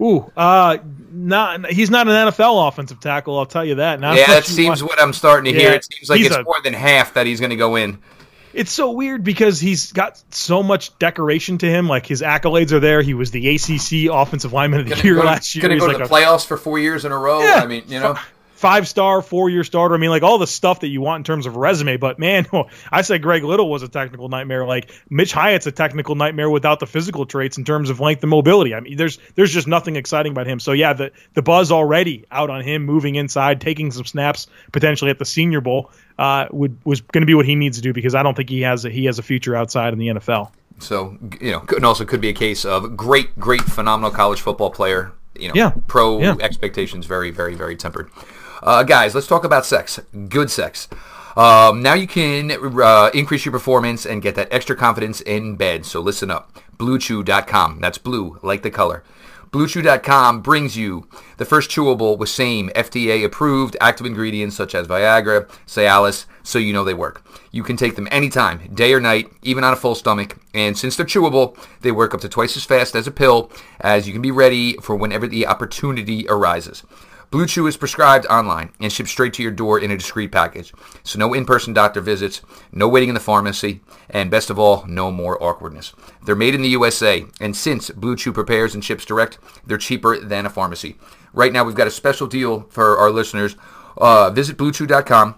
Ooh, 0.00 0.30
uh, 0.36 0.78
not 1.10 1.70
he's 1.70 1.90
not 1.90 2.08
an 2.08 2.28
NFL 2.28 2.68
offensive 2.68 3.00
tackle. 3.00 3.38
I'll 3.38 3.46
tell 3.46 3.64
you 3.64 3.76
that. 3.76 4.00
Not 4.00 4.16
yeah, 4.16 4.26
that 4.26 4.44
seems 4.44 4.82
want. 4.82 4.92
what 4.92 5.02
I'm 5.02 5.12
starting 5.12 5.52
to 5.52 5.58
yeah, 5.58 5.68
hear. 5.68 5.76
It 5.76 5.84
seems 5.84 6.10
like 6.10 6.20
it's 6.20 6.34
a, 6.34 6.42
more 6.42 6.60
than 6.62 6.74
half 6.74 7.14
that 7.14 7.26
he's 7.26 7.40
going 7.40 7.50
to 7.50 7.56
go 7.56 7.76
in. 7.76 7.98
It's 8.52 8.72
so 8.72 8.92
weird 8.92 9.22
because 9.22 9.60
he's 9.60 9.92
got 9.92 10.22
so 10.34 10.62
much 10.62 10.98
decoration 10.98 11.58
to 11.58 11.66
him. 11.66 11.88
Like 11.88 12.06
his 12.06 12.22
accolades 12.22 12.72
are 12.72 12.80
there. 12.80 13.02
He 13.02 13.14
was 13.14 13.30
the 13.30 13.54
ACC 13.54 14.10
Offensive 14.10 14.52
Lineman 14.52 14.80
of 14.80 14.88
the 14.88 15.02
Year 15.02 15.22
last 15.22 15.54
year. 15.54 15.62
Going 15.62 15.74
to 15.74 15.80
go 15.80 15.86
like 15.86 15.98
to 15.98 16.04
the 16.04 16.04
a, 16.04 16.08
playoffs 16.08 16.46
for 16.46 16.56
four 16.56 16.78
years 16.78 17.04
in 17.04 17.12
a 17.12 17.18
row. 17.18 17.42
Yeah, 17.42 17.56
I 17.56 17.66
mean, 17.66 17.84
you 17.88 18.00
know 18.00 18.16
five 18.56 18.88
star, 18.88 19.22
four 19.22 19.48
year 19.48 19.62
starter. 19.62 19.94
I 19.94 19.98
mean, 19.98 20.10
like 20.10 20.22
all 20.22 20.38
the 20.38 20.46
stuff 20.46 20.80
that 20.80 20.88
you 20.88 21.00
want 21.00 21.20
in 21.20 21.24
terms 21.24 21.46
of 21.46 21.56
resume. 21.56 21.96
But 21.98 22.18
man, 22.18 22.46
I 22.90 23.02
said 23.02 23.22
Greg 23.22 23.44
Little 23.44 23.70
was 23.70 23.82
a 23.82 23.88
technical 23.88 24.28
nightmare. 24.28 24.66
Like 24.66 24.90
Mitch 25.08 25.32
Hyatt's 25.32 25.66
a 25.66 25.72
technical 25.72 26.14
nightmare 26.14 26.50
without 26.50 26.80
the 26.80 26.86
physical 26.86 27.26
traits 27.26 27.58
in 27.58 27.64
terms 27.64 27.90
of 27.90 28.00
length 28.00 28.22
and 28.22 28.30
mobility. 28.30 28.74
I 28.74 28.80
mean, 28.80 28.96
there's 28.96 29.18
there's 29.34 29.52
just 29.52 29.66
nothing 29.66 29.96
exciting 29.96 30.32
about 30.32 30.46
him. 30.46 30.58
So 30.58 30.72
yeah, 30.72 30.94
the 30.94 31.12
the 31.34 31.42
buzz 31.42 31.70
already 31.70 32.24
out 32.30 32.50
on 32.50 32.62
him 32.62 32.84
moving 32.84 33.14
inside, 33.14 33.60
taking 33.60 33.92
some 33.92 34.04
snaps 34.04 34.46
potentially 34.72 35.10
at 35.10 35.18
the 35.18 35.24
Senior 35.24 35.60
Bowl 35.60 35.90
uh, 36.18 36.46
would 36.50 36.78
was 36.84 37.00
going 37.00 37.22
to 37.22 37.26
be 37.26 37.34
what 37.34 37.46
he 37.46 37.54
needs 37.54 37.76
to 37.76 37.82
do 37.82 37.92
because 37.92 38.14
I 38.14 38.22
don't 38.22 38.34
think 38.34 38.48
he 38.48 38.62
has 38.62 38.84
a, 38.84 38.90
he 38.90 39.04
has 39.04 39.18
a 39.18 39.22
future 39.22 39.54
outside 39.54 39.92
in 39.92 39.98
the 39.98 40.08
NFL. 40.08 40.50
So 40.78 41.16
you 41.40 41.52
know, 41.52 41.64
and 41.74 41.84
also 41.84 42.04
could 42.04 42.20
be 42.20 42.28
a 42.28 42.34
case 42.34 42.64
of 42.64 42.96
great, 42.96 43.38
great, 43.38 43.62
phenomenal 43.62 44.10
college 44.10 44.40
football 44.40 44.70
player. 44.70 45.12
You 45.38 45.48
know, 45.48 45.54
yeah. 45.54 45.72
pro 45.86 46.18
yeah. 46.18 46.36
expectations 46.40 47.04
very, 47.04 47.30
very, 47.30 47.54
very 47.54 47.76
tempered. 47.76 48.10
Uh, 48.66 48.82
guys, 48.82 49.14
let's 49.14 49.28
talk 49.28 49.44
about 49.44 49.64
sex. 49.64 50.00
Good 50.28 50.50
sex. 50.50 50.88
Um, 51.36 51.82
now 51.82 51.94
you 51.94 52.08
can 52.08 52.50
uh, 52.50 53.10
increase 53.14 53.44
your 53.44 53.52
performance 53.52 54.04
and 54.04 54.20
get 54.20 54.34
that 54.34 54.52
extra 54.52 54.74
confidence 54.74 55.20
in 55.20 55.54
bed. 55.54 55.86
So 55.86 56.00
listen 56.00 56.32
up. 56.32 56.52
BlueChew.com. 56.76 57.80
That's 57.80 57.98
blue, 57.98 58.40
like 58.42 58.62
the 58.62 58.70
color. 58.72 59.04
BlueChew.com 59.52 60.42
brings 60.42 60.76
you 60.76 61.06
the 61.36 61.44
first 61.44 61.70
chewable 61.70 62.18
with 62.18 62.28
same 62.28 62.68
FDA 62.70 63.24
approved 63.24 63.76
active 63.80 64.04
ingredients 64.04 64.56
such 64.56 64.74
as 64.74 64.88
Viagra, 64.88 65.48
Cialis, 65.68 66.26
so 66.42 66.58
you 66.58 66.72
know 66.72 66.82
they 66.82 66.92
work. 66.92 67.24
You 67.52 67.62
can 67.62 67.76
take 67.76 67.94
them 67.94 68.08
anytime, 68.10 68.74
day 68.74 68.92
or 68.92 69.00
night, 69.00 69.30
even 69.42 69.62
on 69.62 69.72
a 69.72 69.76
full 69.76 69.94
stomach. 69.94 70.38
And 70.52 70.76
since 70.76 70.96
they're 70.96 71.06
chewable, 71.06 71.56
they 71.82 71.92
work 71.92 72.14
up 72.14 72.20
to 72.22 72.28
twice 72.28 72.56
as 72.56 72.64
fast 72.64 72.96
as 72.96 73.06
a 73.06 73.12
pill, 73.12 73.52
as 73.80 74.08
you 74.08 74.12
can 74.12 74.22
be 74.22 74.32
ready 74.32 74.76
for 74.78 74.96
whenever 74.96 75.28
the 75.28 75.46
opportunity 75.46 76.26
arises. 76.28 76.82
Blue 77.30 77.46
Chew 77.46 77.66
is 77.66 77.76
prescribed 77.76 78.26
online 78.26 78.70
and 78.80 78.92
shipped 78.92 79.08
straight 79.08 79.32
to 79.34 79.42
your 79.42 79.50
door 79.50 79.80
in 79.80 79.90
a 79.90 79.96
discreet 79.96 80.30
package. 80.30 80.72
So 81.02 81.18
no 81.18 81.34
in-person 81.34 81.74
doctor 81.74 82.00
visits, 82.00 82.40
no 82.70 82.88
waiting 82.88 83.08
in 83.08 83.14
the 83.14 83.20
pharmacy, 83.20 83.80
and 84.08 84.30
best 84.30 84.48
of 84.48 84.58
all, 84.58 84.84
no 84.86 85.10
more 85.10 85.42
awkwardness. 85.42 85.92
They're 86.24 86.36
made 86.36 86.54
in 86.54 86.62
the 86.62 86.68
USA, 86.68 87.26
and 87.40 87.56
since 87.56 87.90
Blue 87.90 88.16
Chew 88.16 88.32
prepares 88.32 88.74
and 88.74 88.84
ships 88.84 89.04
direct, 89.04 89.38
they're 89.66 89.76
cheaper 89.76 90.18
than 90.20 90.46
a 90.46 90.50
pharmacy. 90.50 90.96
Right 91.32 91.52
now, 91.52 91.64
we've 91.64 91.74
got 91.74 91.88
a 91.88 91.90
special 91.92 92.26
deal 92.26 92.62
for 92.70 92.96
our 92.96 93.10
listeners. 93.10 93.56
Uh, 93.98 94.30
visit 94.30 94.56
BlueChew.com 94.56 95.34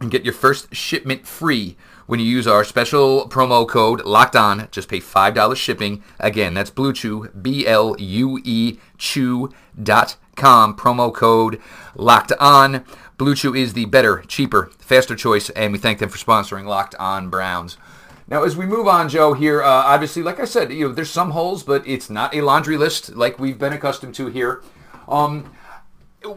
and 0.00 0.10
get 0.10 0.24
your 0.24 0.34
first 0.34 0.74
shipment 0.74 1.26
free 1.26 1.76
when 2.06 2.20
you 2.20 2.26
use 2.26 2.46
our 2.46 2.64
special 2.64 3.28
promo 3.28 3.66
code 3.66 4.04
locked 4.04 4.36
on 4.36 4.68
just 4.70 4.88
pay 4.88 5.00
$5 5.00 5.56
shipping 5.56 6.04
again 6.20 6.52
that's 6.52 6.68
blue 6.68 6.92
chew 6.92 7.28
b-l-u-e 7.28 8.78
chew.com 8.98 10.23
com 10.36 10.76
promo 10.76 11.12
code 11.12 11.60
locked 11.94 12.32
on. 12.40 12.84
Blue 13.16 13.34
Chew 13.34 13.54
is 13.54 13.74
the 13.74 13.84
better, 13.84 14.22
cheaper, 14.26 14.70
faster 14.78 15.14
choice, 15.14 15.48
and 15.50 15.72
we 15.72 15.78
thank 15.78 16.00
them 16.00 16.08
for 16.08 16.18
sponsoring 16.18 16.66
Locked 16.66 16.96
On 16.96 17.30
Browns. 17.30 17.78
Now, 18.26 18.42
as 18.42 18.56
we 18.56 18.66
move 18.66 18.88
on, 18.88 19.08
Joe, 19.08 19.34
here, 19.34 19.62
uh, 19.62 19.68
obviously, 19.68 20.22
like 20.22 20.40
I 20.40 20.46
said, 20.46 20.72
you 20.72 20.88
know, 20.88 20.94
there's 20.94 21.10
some 21.10 21.30
holes, 21.30 21.62
but 21.62 21.86
it's 21.86 22.10
not 22.10 22.34
a 22.34 22.40
laundry 22.40 22.76
list 22.76 23.14
like 23.14 23.38
we've 23.38 23.58
been 23.58 23.72
accustomed 23.72 24.14
to 24.16 24.26
here. 24.26 24.62
Um, 25.06 25.52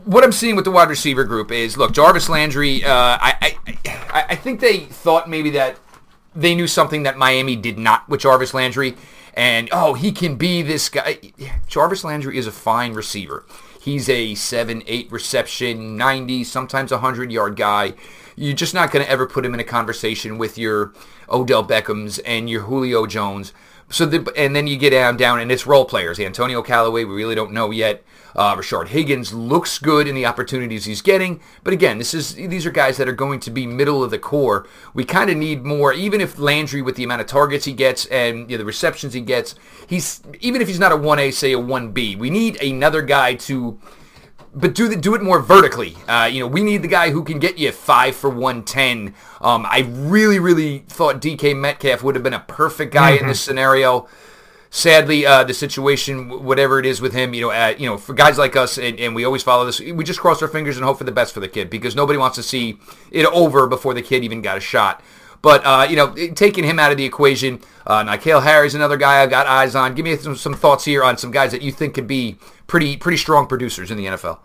what 0.03 0.23
I'm 0.23 0.33
seeing 0.33 0.55
with 0.55 0.65
the 0.65 0.71
wide 0.71 0.89
receiver 0.89 1.23
group 1.23 1.51
is, 1.51 1.77
look, 1.77 1.93
Jarvis 1.93 2.29
Landry. 2.29 2.83
Uh, 2.83 3.17
I, 3.19 3.57
I, 3.85 4.25
I 4.29 4.35
think 4.35 4.59
they 4.59 4.79
thought 4.79 5.29
maybe 5.29 5.49
that 5.51 5.79
they 6.35 6.53
knew 6.53 6.67
something 6.67 7.03
that 7.03 7.17
Miami 7.17 7.55
did 7.55 7.79
not 7.79 8.07
with 8.07 8.19
Jarvis 8.19 8.53
Landry. 8.53 8.95
And, 9.33 9.69
oh, 9.71 9.93
he 9.93 10.11
can 10.11 10.35
be 10.35 10.61
this 10.61 10.89
guy. 10.89 11.19
Jarvis 11.67 12.03
Landry 12.03 12.37
is 12.37 12.47
a 12.47 12.51
fine 12.51 12.93
receiver. 12.93 13.45
He's 13.87 14.09
a 14.09 14.35
7, 14.35 14.83
8 14.85 15.09
reception, 15.13 15.95
90, 15.95 16.43
sometimes 16.43 16.91
100 16.91 17.31
yard 17.31 17.55
guy. 17.55 17.93
You're 18.35 18.53
just 18.53 18.73
not 18.73 18.91
going 18.91 19.05
to 19.05 19.09
ever 19.09 19.25
put 19.25 19.45
him 19.45 19.53
in 19.53 19.61
a 19.61 19.63
conversation 19.63 20.37
with 20.37 20.57
your 20.57 20.91
Odell 21.29 21.65
Beckhams 21.65 22.19
and 22.25 22.49
your 22.49 22.63
Julio 22.63 23.05
Jones. 23.05 23.53
So 23.89 24.05
the, 24.05 24.29
and 24.35 24.53
then 24.53 24.67
you 24.67 24.75
get 24.75 24.89
down 24.89 25.15
down 25.15 25.39
and 25.39 25.49
it's 25.49 25.65
role 25.65 25.85
players. 25.85 26.19
Antonio 26.19 26.61
Callaway, 26.61 27.05
we 27.05 27.15
really 27.15 27.33
don't 27.33 27.53
know 27.53 27.71
yet. 27.71 28.03
Uh, 28.37 28.55
Rashard 28.55 28.89
Higgins 28.89 29.33
looks 29.33 29.79
good 29.79 30.07
in 30.07 30.13
the 30.13 30.25
opportunities 30.27 30.85
he's 30.85 31.01
getting, 31.01 31.41
but 31.63 31.73
again, 31.73 31.97
this 31.97 32.13
is 32.13 32.35
these 32.35 32.67
are 32.67 32.71
guys 32.71 32.97
that 32.97 33.09
are 33.09 33.13
going 33.13 33.39
to 33.41 33.49
be 33.49 33.65
middle 33.65 34.03
of 34.03 34.11
the 34.11 34.19
core. 34.19 34.67
We 34.93 35.05
kind 35.05 35.31
of 35.31 35.37
need 35.37 35.65
more, 35.65 35.91
even 35.91 36.21
if 36.21 36.37
Landry, 36.37 36.83
with 36.83 36.95
the 36.95 37.03
amount 37.03 37.21
of 37.21 37.27
targets 37.27 37.65
he 37.65 37.73
gets 37.73 38.05
and 38.05 38.49
you 38.49 38.55
know, 38.55 38.59
the 38.59 38.65
receptions 38.65 39.13
he 39.13 39.21
gets, 39.21 39.55
he's 39.87 40.21
even 40.39 40.61
if 40.61 40.67
he's 40.67 40.79
not 40.79 40.91
a 40.91 40.97
one 40.97 41.17
A, 41.17 41.31
say 41.31 41.51
a 41.51 41.59
one 41.59 41.91
B, 41.91 42.15
we 42.15 42.29
need 42.29 42.61
another 42.61 43.01
guy 43.01 43.33
to 43.35 43.79
but 44.53 44.73
do 44.73 44.87
the, 44.87 44.95
do 44.95 45.13
it 45.13 45.21
more 45.21 45.39
vertically. 45.39 45.95
Uh, 46.07 46.29
you 46.31 46.39
know, 46.39 46.47
we 46.47 46.63
need 46.63 46.81
the 46.81 46.87
guy 46.87 47.11
who 47.11 47.23
can 47.23 47.39
get 47.39 47.57
you 47.57 47.71
five 47.71 48.15
for 48.15 48.29
one 48.29 48.63
ten. 48.63 49.13
Um, 49.41 49.65
I 49.67 49.87
really, 49.89 50.39
really 50.39 50.79
thought 50.87 51.21
DK 51.21 51.55
Metcalf 51.55 52.03
would 52.03 52.15
have 52.15 52.23
been 52.23 52.33
a 52.33 52.39
perfect 52.39 52.93
guy 52.93 53.13
mm-hmm. 53.13 53.23
in 53.23 53.27
this 53.29 53.41
scenario. 53.41 54.07
Sadly, 54.69 55.25
uh, 55.25 55.43
the 55.43 55.53
situation, 55.53 56.43
whatever 56.43 56.77
it 56.79 56.85
is 56.85 56.99
with 56.99 57.13
him, 57.13 57.33
you 57.33 57.41
know, 57.41 57.51
uh, 57.51 57.73
you 57.77 57.85
know, 57.85 57.97
for 57.97 58.13
guys 58.13 58.37
like 58.37 58.55
us, 58.55 58.77
and, 58.77 58.99
and, 58.99 59.15
we 59.15 59.23
always 59.23 59.41
follow 59.41 59.65
this, 59.65 59.79
we 59.79 60.03
just 60.03 60.19
cross 60.19 60.41
our 60.41 60.47
fingers 60.47 60.75
and 60.75 60.85
hope 60.85 60.97
for 60.97 61.05
the 61.05 61.11
best 61.11 61.33
for 61.33 61.39
the 61.39 61.47
kid 61.47 61.69
because 61.69 61.95
nobody 61.95 62.19
wants 62.19 62.35
to 62.35 62.43
see 62.43 62.77
it 63.09 63.25
over 63.27 63.67
before 63.67 63.93
the 63.93 64.01
kid 64.01 64.25
even 64.25 64.41
got 64.41 64.57
a 64.57 64.59
shot. 64.59 65.01
But 65.41 65.65
uh, 65.65 65.87
you 65.89 65.95
know, 65.95 66.13
taking 66.33 66.63
him 66.63 66.79
out 66.79 66.91
of 66.91 66.97
the 66.97 67.05
equation, 67.05 67.61
uh, 67.85 68.03
N'Keal 68.03 68.43
Harry's 68.43 68.75
another 68.75 68.97
guy 68.97 69.21
I've 69.21 69.29
got 69.29 69.47
eyes 69.47 69.75
on. 69.75 69.95
Give 69.95 70.03
me 70.03 70.17
some, 70.17 70.35
some 70.35 70.53
thoughts 70.53 70.83
here 70.83 71.03
on 71.03 71.17
some 71.17 71.31
guys 71.31 71.51
that 71.51 71.61
you 71.61 71.71
think 71.71 71.93
could 71.93 72.07
be 72.07 72.37
pretty 72.65 72.97
pretty 72.97 73.17
strong 73.17 73.47
producers 73.47 73.91
in 73.91 73.97
the 73.97 74.05
NFL. 74.07 74.39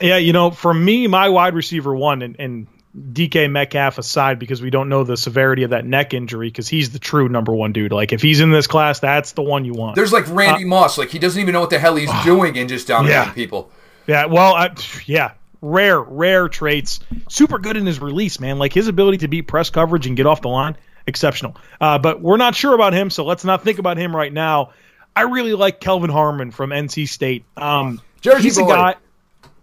Yeah, 0.00 0.16
you 0.16 0.32
know, 0.32 0.50
for 0.50 0.74
me, 0.74 1.06
my 1.06 1.28
wide 1.28 1.54
receiver 1.54 1.94
one, 1.94 2.20
and, 2.20 2.36
and 2.38 2.66
DK 2.96 3.50
Metcalf 3.50 3.98
aside, 3.98 4.38
because 4.38 4.62
we 4.62 4.70
don't 4.70 4.88
know 4.88 5.02
the 5.04 5.16
severity 5.16 5.64
of 5.64 5.70
that 5.70 5.84
neck 5.84 6.14
injury, 6.14 6.48
because 6.48 6.68
he's 6.68 6.90
the 6.90 6.98
true 6.98 7.28
number 7.28 7.54
one 7.54 7.72
dude. 7.72 7.92
Like, 7.92 8.12
if 8.12 8.22
he's 8.22 8.40
in 8.40 8.50
this 8.50 8.66
class, 8.66 9.00
that's 9.00 9.32
the 9.32 9.42
one 9.42 9.64
you 9.64 9.72
want. 9.72 9.96
There's 9.96 10.12
like 10.12 10.28
Randy 10.28 10.64
uh, 10.64 10.68
Moss, 10.68 10.96
like 10.96 11.10
he 11.10 11.18
doesn't 11.18 11.40
even 11.40 11.52
know 11.52 11.60
what 11.60 11.70
the 11.70 11.78
hell 11.78 11.96
he's 11.96 12.10
doing 12.24 12.56
and 12.56 12.68
just 12.68 12.86
dominating 12.86 13.28
yeah. 13.28 13.32
people. 13.32 13.70
Yeah, 14.06 14.26
well, 14.26 14.54
I, 14.54 14.74
yeah, 15.06 15.32
rare, 15.60 16.00
rare 16.00 16.48
traits. 16.48 17.00
Super 17.28 17.58
good 17.58 17.76
in 17.76 17.86
his 17.86 18.00
release, 18.00 18.38
man. 18.38 18.58
Like 18.58 18.72
his 18.72 18.86
ability 18.86 19.18
to 19.18 19.28
beat 19.28 19.42
press 19.42 19.70
coverage 19.70 20.06
and 20.06 20.16
get 20.16 20.26
off 20.26 20.42
the 20.42 20.48
line, 20.48 20.76
exceptional. 21.06 21.56
Uh, 21.80 21.98
but 21.98 22.20
we're 22.20 22.36
not 22.36 22.54
sure 22.54 22.74
about 22.74 22.92
him, 22.92 23.10
so 23.10 23.24
let's 23.24 23.44
not 23.44 23.64
think 23.64 23.78
about 23.78 23.96
him 23.96 24.14
right 24.14 24.32
now. 24.32 24.72
I 25.16 25.22
really 25.22 25.54
like 25.54 25.80
Kelvin 25.80 26.10
Harmon 26.10 26.50
from 26.50 26.70
NC 26.70 27.08
State. 27.08 27.44
Um, 27.56 28.00
Jersey 28.20 28.42
he's 28.42 28.58
boy. 28.58 28.66
a 28.66 28.68
guy. 28.68 28.94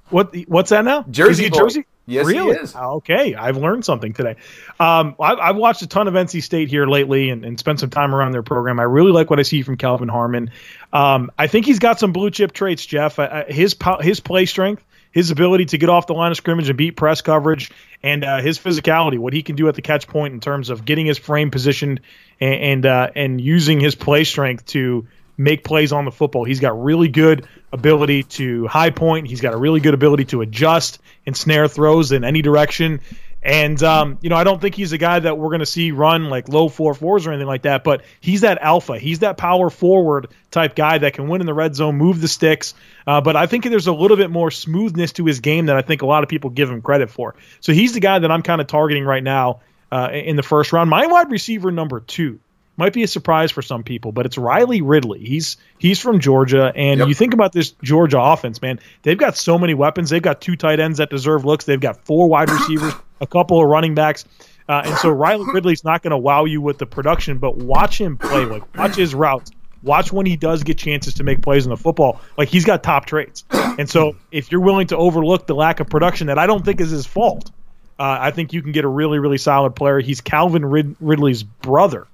What? 0.10 0.36
What's 0.48 0.72
that 0.72 0.84
now? 0.84 1.04
Jersey. 1.04 1.50
Jersey. 1.50 1.86
Yes, 2.08 2.26
really? 2.26 2.56
he 2.56 2.62
is. 2.62 2.76
Okay, 2.76 3.36
I've 3.36 3.58
learned 3.58 3.86
something 3.86 4.14
today. 4.14 4.36
Um, 4.80 5.16
I've, 5.20 5.38
I've, 5.38 5.56
watched 5.56 5.84
a 5.84 5.88
ton 5.88 6.08
of 6.08 6.16
NC 6.16 6.42
State 6.42 6.68
here 6.68 6.88
lately 6.88 7.30
and, 7.30 7.46
and, 7.46 7.60
spent 7.60 7.80
some 7.80 7.92
time 7.92 8.16
around 8.16 8.32
their 8.32 8.42
program. 8.42 8.80
I 8.80 8.84
really 8.84 9.12
like 9.12 9.30
what 9.30 9.40
I 9.40 9.44
see 9.44 9.62
from 9.62 9.78
Kelvin 9.78 10.10
Harmon. 10.10 10.52
Um, 10.92 11.32
I 11.38 11.48
think 11.48 11.68
he's 11.68 11.80
got 11.80 12.00
some 12.00 12.12
blue 12.12 12.32
chip 12.32 12.54
traits, 12.54 12.86
Jeff. 12.86 13.20
Uh, 13.20 13.46
his 13.48 13.76
his 14.02 14.20
play 14.20 14.46
strength, 14.48 14.84
his 15.12 15.30
ability 15.30 15.66
to 15.66 15.78
get 15.78 15.90
off 15.90 16.08
the 16.08 16.14
line 16.14 16.32
of 16.32 16.38
scrimmage 16.38 16.70
and 16.70 16.78
beat 16.78 16.98
press 16.98 17.22
coverage, 17.22 17.72
and 18.02 18.24
uh, 18.24 18.42
his 18.42 18.58
physicality, 18.58 19.20
what 19.20 19.34
he 19.34 19.44
can 19.44 19.56
do 19.56 19.68
at 19.68 19.76
the 19.76 19.84
catch 19.84 20.08
point 20.08 20.34
in 20.34 20.40
terms 20.40 20.72
of 20.72 20.84
getting 20.86 21.06
his 21.06 21.20
frame 21.20 21.52
positioned 21.52 22.02
and 22.40 22.56
and, 22.56 22.86
uh, 22.86 23.12
and 23.16 23.40
using 23.40 23.80
his 23.80 23.94
play 23.94 24.24
strength 24.24 24.66
to 24.66 25.08
make 25.42 25.64
plays 25.64 25.92
on 25.92 26.06
the 26.06 26.12
football. 26.12 26.44
He's 26.44 26.60
got 26.60 26.82
really 26.82 27.08
good 27.08 27.48
ability 27.72 28.24
to 28.24 28.68
high 28.68 28.92
point. 28.92 29.28
He's 29.28 29.42
got 29.42 29.54
a 29.54 29.58
really 29.58 29.80
good 29.80 29.94
ability 29.94 30.26
to 30.26 30.42
adjust 30.42 31.00
and 31.26 31.36
snare 31.36 31.68
throws 31.68 32.12
in 32.12 32.24
any 32.24 32.42
direction. 32.42 33.02
And 33.44 33.82
um, 33.82 34.20
you 34.22 34.30
know, 34.30 34.36
I 34.36 34.44
don't 34.44 34.62
think 34.62 34.76
he's 34.76 34.92
a 34.92 35.00
guy 35.00 35.20
that 35.20 35.36
we're 35.38 35.50
going 35.50 35.62
to 35.62 35.66
see 35.66 35.92
run 35.92 36.30
like 36.30 36.48
low 36.48 36.70
four 36.70 36.94
fours 36.94 37.26
or 37.26 37.32
anything 37.32 37.48
like 37.48 37.64
that. 37.64 37.84
But 37.84 38.04
he's 38.20 38.42
that 38.42 38.60
alpha. 38.62 39.00
He's 39.00 39.20
that 39.20 39.38
power 39.38 39.72
forward 39.72 40.28
type 40.52 40.76
guy 40.76 41.00
that 41.00 41.14
can 41.14 41.28
win 41.28 41.42
in 41.42 41.48
the 41.48 41.54
red 41.54 41.76
zone, 41.76 41.96
move 41.96 42.22
the 42.22 42.28
sticks. 42.28 42.76
Uh, 43.08 43.22
but 43.22 43.36
I 43.36 43.48
think 43.48 43.64
there's 43.64 43.88
a 43.88 43.94
little 43.94 44.18
bit 44.18 44.30
more 44.30 44.52
smoothness 44.52 45.14
to 45.14 45.26
his 45.26 45.40
game 45.40 45.68
that 45.68 45.76
I 45.76 45.82
think 45.82 46.04
a 46.04 46.06
lot 46.06 46.22
of 46.22 46.30
people 46.30 46.52
give 46.52 46.70
him 46.70 46.84
credit 46.84 47.10
for. 47.10 47.36
So 47.62 47.74
he's 47.74 47.94
the 47.94 48.00
guy 48.00 48.20
that 48.20 48.30
I'm 48.30 48.44
kind 48.44 48.62
of 48.62 48.68
targeting 48.68 49.06
right 49.06 49.24
now 49.24 49.62
uh, 49.92 50.10
in 50.14 50.36
the 50.36 50.44
first 50.44 50.72
round. 50.72 50.90
My 50.92 51.08
wide 51.08 51.32
receiver 51.32 51.72
number 51.72 52.00
two 52.00 52.40
might 52.82 52.94
be 52.94 53.04
a 53.04 53.08
surprise 53.08 53.52
for 53.52 53.62
some 53.62 53.84
people, 53.84 54.12
but 54.12 54.26
it's 54.26 54.40
Riley 54.40 54.82
Ridley. 54.82 55.20
He's 55.20 55.58
he's 55.78 56.00
from 56.00 56.20
Georgia, 56.20 56.74
and 56.76 56.98
yep. 56.98 57.08
you 57.08 57.14
think 57.14 57.36
about 57.36 57.52
this 57.52 57.76
Georgia 57.84 58.20
offense, 58.20 58.60
man. 58.60 58.80
They've 59.04 59.20
got 59.20 59.38
so 59.38 59.60
many 59.60 59.76
weapons. 59.76 60.10
They've 60.10 60.20
got 60.20 60.42
two 60.42 60.56
tight 60.56 60.80
ends 60.80 60.98
that 60.98 61.12
deserve 61.12 61.46
looks. 61.46 61.66
They've 61.66 61.80
got 61.80 62.04
four 62.06 62.28
wide 62.28 62.50
receivers, 62.58 62.94
a 63.22 63.28
couple 63.28 63.62
of 63.62 63.70
running 63.70 63.94
backs. 63.94 64.26
Uh, 64.68 64.82
and 64.84 64.98
so 64.98 65.12
Riley 65.12 65.46
Ridley's 65.54 65.84
not 65.84 66.02
going 66.02 66.10
to 66.10 66.18
wow 66.18 66.46
you 66.46 66.60
with 66.60 66.80
the 66.80 66.88
production, 66.88 67.38
but 67.38 67.56
watch 67.56 68.02
him 68.02 68.18
play. 68.18 68.46
Like 68.46 68.76
watch 68.76 68.96
his 68.96 69.14
routes. 69.14 69.52
Watch 69.84 70.12
when 70.12 70.26
he 70.26 70.36
does 70.36 70.64
get 70.64 70.80
chances 70.80 71.14
to 71.16 71.24
make 71.24 71.44
plays 71.44 71.68
in 71.68 71.70
the 71.70 71.78
football. 71.78 72.20
Like 72.36 72.50
he's 72.50 72.66
got 72.66 72.82
top 72.82 73.06
traits. 73.06 73.44
And 73.52 73.88
so 73.88 74.16
if 74.32 74.52
you're 74.52 74.62
willing 74.62 74.88
to 74.88 74.98
overlook 74.98 75.46
the 75.46 75.56
lack 75.56 75.82
of 75.82 75.88
production 75.88 76.28
that 76.28 76.40
I 76.40 76.48
don't 76.48 76.66
think 76.66 76.82
is 76.82 76.90
his 76.90 77.06
fault, 77.06 77.52
uh, 78.00 78.18
I 78.20 78.32
think 78.32 78.54
you 78.54 78.64
can 78.64 78.72
get 78.72 78.86
a 78.86 78.88
really 78.88 79.20
really 79.20 79.38
solid 79.38 79.76
player. 79.76 80.00
He's 80.00 80.22
Calvin 80.22 80.66
Rid- 80.66 80.96
Ridley's 81.00 81.44
brother. 81.44 82.08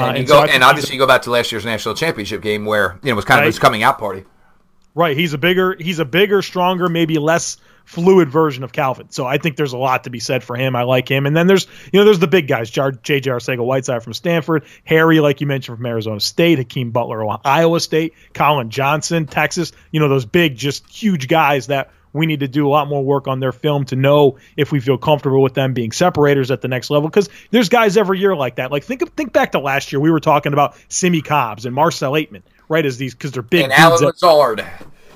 Uh, 0.00 0.08
and, 0.08 0.18
and, 0.18 0.26
go, 0.26 0.46
so 0.46 0.50
and 0.50 0.62
obviously, 0.64 0.94
you 0.94 1.00
go 1.00 1.06
back 1.06 1.22
to 1.22 1.30
last 1.30 1.52
year's 1.52 1.64
national 1.64 1.94
championship 1.94 2.42
game 2.42 2.64
where 2.64 2.98
you 3.02 3.08
know 3.08 3.12
it 3.12 3.16
was 3.16 3.24
kind 3.24 3.40
of 3.40 3.46
his 3.46 3.58
coming 3.58 3.82
out 3.82 3.98
party. 3.98 4.24
Right, 4.94 5.16
he's 5.16 5.34
a 5.34 5.38
bigger, 5.38 5.76
he's 5.78 6.00
a 6.00 6.04
bigger, 6.04 6.42
stronger, 6.42 6.88
maybe 6.88 7.18
less 7.18 7.58
fluid 7.84 8.28
version 8.28 8.64
of 8.64 8.72
Calvin. 8.72 9.10
So 9.10 9.24
I 9.24 9.38
think 9.38 9.56
there's 9.56 9.72
a 9.72 9.78
lot 9.78 10.04
to 10.04 10.10
be 10.10 10.18
said 10.20 10.42
for 10.42 10.56
him. 10.56 10.74
I 10.74 10.82
like 10.82 11.08
him. 11.08 11.26
And 11.26 11.36
then 11.36 11.46
there's, 11.46 11.66
you 11.92 11.98
know, 11.98 12.04
there's 12.04 12.18
the 12.18 12.26
big 12.26 12.48
guys: 12.48 12.70
J.J. 12.70 13.30
Arcega-Whiteside 13.30 14.02
from 14.02 14.14
Stanford, 14.14 14.64
Harry, 14.84 15.20
like 15.20 15.40
you 15.40 15.46
mentioned, 15.46 15.78
from 15.78 15.86
Arizona 15.86 16.20
State, 16.20 16.58
Hakeem 16.58 16.90
Butler, 16.90 17.24
Iowa 17.44 17.80
State, 17.80 18.14
Collin 18.32 18.70
Johnson, 18.70 19.26
Texas. 19.26 19.72
You 19.92 20.00
know, 20.00 20.08
those 20.08 20.24
big, 20.24 20.56
just 20.56 20.88
huge 20.88 21.28
guys 21.28 21.68
that 21.68 21.90
we 22.12 22.26
need 22.26 22.40
to 22.40 22.48
do 22.48 22.66
a 22.66 22.70
lot 22.70 22.88
more 22.88 23.02
work 23.04 23.28
on 23.28 23.40
their 23.40 23.52
film 23.52 23.84
to 23.86 23.96
know 23.96 24.38
if 24.56 24.72
we 24.72 24.80
feel 24.80 24.98
comfortable 24.98 25.42
with 25.42 25.54
them 25.54 25.72
being 25.72 25.92
separators 25.92 26.50
at 26.50 26.60
the 26.60 26.68
next 26.68 26.90
level. 26.90 27.08
Because 27.08 27.28
there's 27.50 27.68
guys 27.68 27.96
every 27.96 28.18
year 28.18 28.34
like 28.34 28.56
that. 28.56 28.70
Like 28.70 28.84
think 28.84 29.14
think 29.16 29.32
back 29.32 29.52
to 29.52 29.60
last 29.60 29.92
year, 29.92 30.00
we 30.00 30.10
were 30.10 30.20
talking 30.20 30.52
about 30.52 30.76
Simmie 30.88 31.22
Cobbs 31.22 31.66
and 31.66 31.74
Marcel 31.74 32.12
Ateman, 32.12 32.42
right? 32.68 32.84
As 32.84 32.98
these 32.98 33.14
because 33.14 33.32
they're 33.32 33.42
big. 33.42 33.64
And 33.64 33.72
Allen 33.72 34.02
Lazard. 34.04 34.64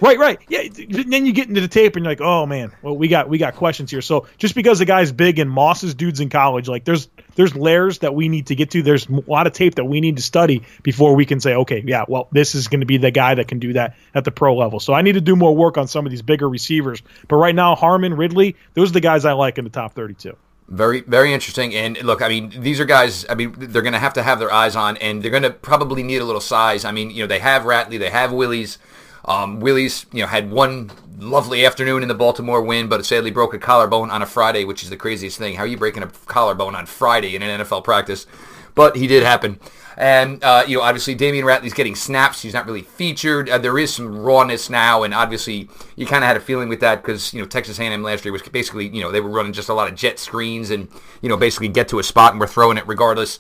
Right, 0.05 0.19
right. 0.19 0.39
Yeah. 0.49 0.69
Then 0.71 1.25
you 1.25 1.33
get 1.33 1.49
into 1.49 1.63
the 1.63 1.69
tape 1.69 1.97
and 1.97 2.05
you're 2.05 2.11
like, 2.11 2.21
oh 2.21 2.45
man, 2.45 2.73
well 2.83 2.95
we 2.95 3.09
got 3.09 3.27
we 3.27 3.39
got 3.39 3.57
questions 3.57 3.91
here. 3.91 4.03
So 4.03 4.27
just 4.37 4.55
because 4.55 4.79
the 4.79 4.85
guy's 4.85 5.13
big 5.13 5.39
and 5.39 5.51
Moss's 5.51 5.95
dudes 5.95 6.21
in 6.21 6.29
college, 6.29 6.69
like 6.69 6.85
there's 6.85 7.09
there's 7.37 7.57
layers 7.57 8.01
that 8.01 8.15
we 8.15 8.29
need 8.29 8.49
to 8.49 8.55
get 8.55 8.71
to. 8.73 8.83
There's 8.83 9.09
a 9.09 9.23
lot 9.27 9.47
of 9.47 9.55
tape 9.55 9.77
that 9.77 9.87
we 9.87 10.03
need 10.03 10.17
to 10.17 10.23
study 10.23 10.63
before 10.83 11.17
we 11.17 11.25
can 11.25 11.41
say, 11.41 11.55
okay, 11.55 11.83
yeah, 11.87 12.05
well 12.07 12.29
this 12.33 12.55
is 12.55 12.69
going 12.69 12.81
to 12.81 12.87
be 12.87 12.99
the 12.99 13.11
guy 13.11 13.35
that 13.35 13.49
can 13.49 13.59
do 13.61 13.73
that 13.73 13.97
at 14.15 14.25
the 14.25 14.31
pro 14.31 14.55
level. 14.55 14.79
So 14.79 14.93
I 14.93 15.01
need 15.01 15.13
to 15.13 15.23
do 15.23 15.37
more 15.37 15.57
work 15.57 15.79
on 15.79 15.89
some 15.89 16.05
of 16.05 16.11
these 16.11 16.21
bigger 16.21 16.51
receivers. 16.51 17.01
But 17.27 17.37
right 17.37 17.55
now, 17.55 17.75
Harmon, 17.75 18.13
Ridley, 18.13 18.57
those 18.75 18.91
are 18.91 18.95
the 18.95 19.01
guys 19.01 19.25
I 19.25 19.33
like 19.33 19.57
in 19.57 19.65
the 19.65 19.71
top 19.71 19.95
32. 19.95 20.37
Very, 20.69 21.01
very 21.01 21.33
interesting. 21.33 21.75
And 21.75 22.03
look, 22.03 22.21
I 22.21 22.29
mean, 22.29 22.53
these 22.59 22.79
are 22.79 22.85
guys. 22.85 23.25
I 23.31 23.35
mean, 23.35 23.55
they're 23.57 23.83
going 23.83 23.93
to 23.95 23.99
have 23.99 24.15
to 24.15 24.23
have 24.23 24.39
their 24.39 24.53
eyes 24.53 24.77
on, 24.77 24.99
and 24.99 25.23
they're 25.23 25.31
going 25.31 25.43
to 25.45 25.51
probably 25.51 26.03
need 26.03 26.19
a 26.19 26.25
little 26.25 26.43
size. 26.43 26.85
I 26.85 26.93
mean, 26.93 27.11
you 27.11 27.23
know, 27.23 27.27
they 27.27 27.39
have 27.39 27.63
Ratley, 27.63 27.99
they 27.99 28.11
have 28.11 28.33
Willies. 28.33 28.79
Um, 29.25 29.61
Willies, 29.61 30.07
you 30.13 30.21
know, 30.21 30.27
had 30.27 30.51
one 30.51 30.91
lovely 31.19 31.65
afternoon 31.65 32.03
in 32.03 32.09
the 32.09 32.15
Baltimore 32.15 32.63
win, 32.63 32.89
but 32.89 33.05
sadly 33.07 33.31
broke 33.31 33.55
a 33.55 33.59
collarbone 33.59 34.11
on 34.11 34.23
a 34.23 34.27
Friday, 34.27 34.65
which 34.65 34.83
is 34.83 34.91
the 34.91 34.97
craziest 34.97 35.39
thing. 35.39 35.57
How 35.57 35.63
are 35.63 35.67
you 35.67 35.77
breaking 35.77 36.03
a 36.03 36.09
collarbone 36.27 36.75
on 36.75 36.87
Friday 36.87 37.35
in 37.35 37.43
an 37.43 37.61
NFL 37.61 37.85
practice? 37.85 38.27
But 38.75 38.97
he 38.97 39.07
did 39.07 39.23
happen. 39.23 39.61
And, 39.97 40.43
uh, 40.43 40.65
you 40.67 40.79
know, 40.79 40.83
obviously 40.83 41.15
Damion 41.15 41.45
Ratley's 41.45 41.73
getting 41.73 41.95
snaps. 41.95 42.43
He's 42.43 42.53
not 42.53 42.67
really 42.67 42.83
featured. 42.83 43.49
Uh, 43.49 43.59
there 43.59 43.79
is 43.79 43.95
some 43.95 44.19
rawness 44.19 44.69
now, 44.69 45.05
and 45.05 45.15
obviously 45.15 45.69
you 45.95 46.05
kind 46.05 46.25
of 46.25 46.29
had 46.29 46.37
a 46.37 46.41
feeling 46.41 46.69
with 46.69 46.81
that 46.81 47.01
because, 47.01 47.33
you 47.33 47.41
know, 47.41 47.47
Texas 47.47 47.79
A&M 47.79 48.03
last 48.03 48.25
year 48.25 48.33
was 48.33 48.43
basically, 48.43 48.89
you 48.89 49.01
know, 49.01 49.13
they 49.13 49.21
were 49.21 49.31
running 49.31 49.53
just 49.53 49.69
a 49.69 49.75
lot 49.75 49.89
of 49.89 49.95
jet 49.95 50.19
screens 50.19 50.71
and, 50.71 50.89
you 51.23 51.29
know, 51.29 51.37
basically 51.37 51.69
get 51.69 51.89
to 51.89 52.01
a 52.01 52.03
spot 52.03 52.33
and 52.33 52.41
we're 52.41 52.49
throwing 52.49 52.77
it 52.77 52.87
regardless. 52.89 53.39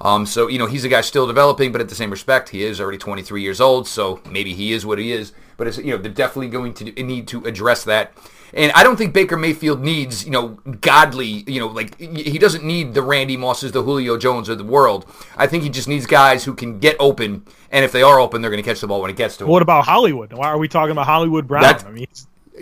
Um, 0.00 0.26
so, 0.26 0.48
you 0.48 0.58
know, 0.58 0.66
he's 0.66 0.84
a 0.84 0.88
guy 0.88 1.00
still 1.00 1.26
developing, 1.26 1.72
but 1.72 1.80
at 1.80 1.88
the 1.88 1.94
same 1.94 2.10
respect, 2.10 2.50
he 2.50 2.62
is 2.62 2.80
already 2.80 2.98
23 2.98 3.42
years 3.42 3.60
old, 3.60 3.88
so 3.88 4.20
maybe 4.30 4.54
he 4.54 4.72
is 4.72 4.84
what 4.84 4.98
he 4.98 5.12
is. 5.12 5.32
But, 5.56 5.66
it's, 5.66 5.78
you 5.78 5.90
know, 5.92 5.98
they're 5.98 6.12
definitely 6.12 6.48
going 6.48 6.74
to 6.74 6.84
need 7.02 7.28
to 7.28 7.44
address 7.44 7.84
that. 7.84 8.12
And 8.54 8.72
I 8.72 8.82
don't 8.82 8.96
think 8.96 9.12
Baker 9.12 9.36
Mayfield 9.36 9.82
needs, 9.82 10.24
you 10.24 10.30
know, 10.30 10.48
godly, 10.80 11.44
you 11.46 11.60
know, 11.60 11.66
like 11.66 11.98
he 12.00 12.38
doesn't 12.38 12.64
need 12.64 12.94
the 12.94 13.02
Randy 13.02 13.36
Mosses, 13.36 13.72
the 13.72 13.82
Julio 13.82 14.16
Jones 14.16 14.48
of 14.48 14.58
the 14.58 14.64
world. 14.64 15.04
I 15.36 15.46
think 15.46 15.64
he 15.64 15.68
just 15.68 15.88
needs 15.88 16.06
guys 16.06 16.44
who 16.44 16.54
can 16.54 16.78
get 16.78 16.96
open, 17.00 17.44
and 17.70 17.84
if 17.84 17.92
they 17.92 18.02
are 18.02 18.20
open, 18.20 18.40
they're 18.40 18.50
going 18.50 18.62
to 18.62 18.68
catch 18.68 18.80
the 18.80 18.86
ball 18.86 19.02
when 19.02 19.10
it 19.10 19.16
gets 19.16 19.36
to 19.38 19.44
them. 19.44 19.50
What 19.50 19.62
about 19.62 19.84
Hollywood? 19.84 20.32
Why 20.32 20.46
are 20.48 20.58
we 20.58 20.68
talking 20.68 20.92
about 20.92 21.06
Hollywood 21.06 21.46
Brown? 21.48 21.64
I 21.64 21.90
mean, 21.90 22.06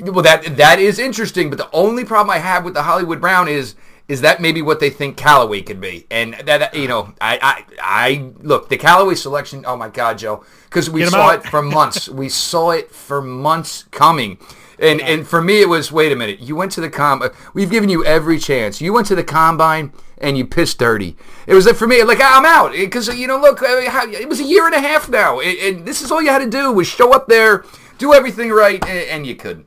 well, 0.00 0.22
that 0.22 0.56
that 0.56 0.78
is 0.78 0.98
interesting, 0.98 1.50
but 1.50 1.58
the 1.58 1.70
only 1.72 2.04
problem 2.04 2.30
I 2.30 2.38
have 2.38 2.64
with 2.64 2.74
the 2.74 2.82
Hollywood 2.82 3.20
Brown 3.20 3.46
is 3.46 3.74
is 4.06 4.20
that 4.20 4.40
maybe 4.40 4.60
what 4.60 4.80
they 4.80 4.90
think 4.90 5.16
Callaway 5.16 5.62
could 5.62 5.80
be? 5.80 6.06
And 6.10 6.34
that 6.44 6.74
you 6.74 6.88
know, 6.88 7.14
I 7.20 7.38
I, 7.40 7.64
I 7.80 8.32
look 8.40 8.68
the 8.68 8.76
Callaway 8.76 9.14
selection. 9.14 9.64
Oh 9.66 9.76
my 9.76 9.88
God, 9.88 10.18
Joe, 10.18 10.44
because 10.64 10.90
we 10.90 11.04
saw 11.06 11.30
out. 11.30 11.46
it 11.46 11.48
for 11.48 11.62
months. 11.62 12.08
we 12.10 12.28
saw 12.28 12.70
it 12.70 12.90
for 12.90 13.22
months 13.22 13.84
coming. 13.90 14.38
And 14.78 15.00
yeah. 15.00 15.06
and 15.06 15.26
for 15.26 15.40
me, 15.40 15.62
it 15.62 15.68
was 15.68 15.90
wait 15.90 16.12
a 16.12 16.16
minute. 16.16 16.40
You 16.40 16.56
went 16.56 16.72
to 16.72 16.80
the 16.80 16.90
com. 16.90 17.22
We've 17.54 17.70
given 17.70 17.88
you 17.88 18.04
every 18.04 18.38
chance. 18.38 18.80
You 18.80 18.92
went 18.92 19.06
to 19.06 19.14
the 19.14 19.24
combine 19.24 19.92
and 20.18 20.36
you 20.36 20.46
pissed 20.46 20.78
dirty. 20.78 21.16
It 21.46 21.54
was 21.54 21.70
for 21.72 21.86
me 21.86 22.02
like 22.02 22.20
I'm 22.22 22.44
out 22.44 22.72
because 22.72 23.08
you 23.08 23.26
know 23.26 23.38
look, 23.38 23.62
uh, 23.62 23.66
it 23.68 24.28
was 24.28 24.40
a 24.40 24.44
year 24.44 24.66
and 24.66 24.74
a 24.74 24.80
half 24.80 25.08
now, 25.08 25.40
and 25.40 25.86
this 25.86 26.02
is 26.02 26.10
all 26.10 26.20
you 26.20 26.30
had 26.30 26.40
to 26.40 26.50
do 26.50 26.72
was 26.72 26.86
show 26.86 27.14
up 27.14 27.28
there, 27.28 27.64
do 27.98 28.12
everything 28.12 28.50
right, 28.50 28.84
and 28.86 29.26
you 29.26 29.34
couldn't. 29.34 29.66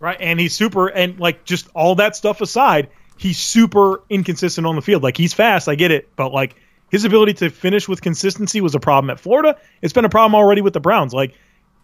Right, 0.00 0.16
and 0.18 0.40
he's 0.40 0.54
super, 0.54 0.88
and 0.88 1.20
like 1.20 1.44
just 1.44 1.68
all 1.74 1.94
that 1.96 2.16
stuff 2.16 2.40
aside, 2.40 2.88
he's 3.16 3.38
super 3.38 4.02
inconsistent 4.10 4.66
on 4.66 4.74
the 4.74 4.82
field. 4.82 5.02
Like 5.02 5.16
he's 5.16 5.32
fast, 5.32 5.68
I 5.68 5.76
get 5.76 5.92
it, 5.92 6.16
but 6.16 6.32
like 6.32 6.56
his 6.90 7.04
ability 7.04 7.34
to 7.34 7.50
finish 7.50 7.86
with 7.86 8.02
consistency 8.02 8.60
was 8.60 8.74
a 8.74 8.80
problem 8.80 9.10
at 9.10 9.20
Florida. 9.20 9.56
It's 9.80 9.92
been 9.92 10.04
a 10.04 10.10
problem 10.10 10.34
already 10.34 10.62
with 10.62 10.72
the 10.72 10.80
Browns. 10.80 11.14
Like 11.14 11.34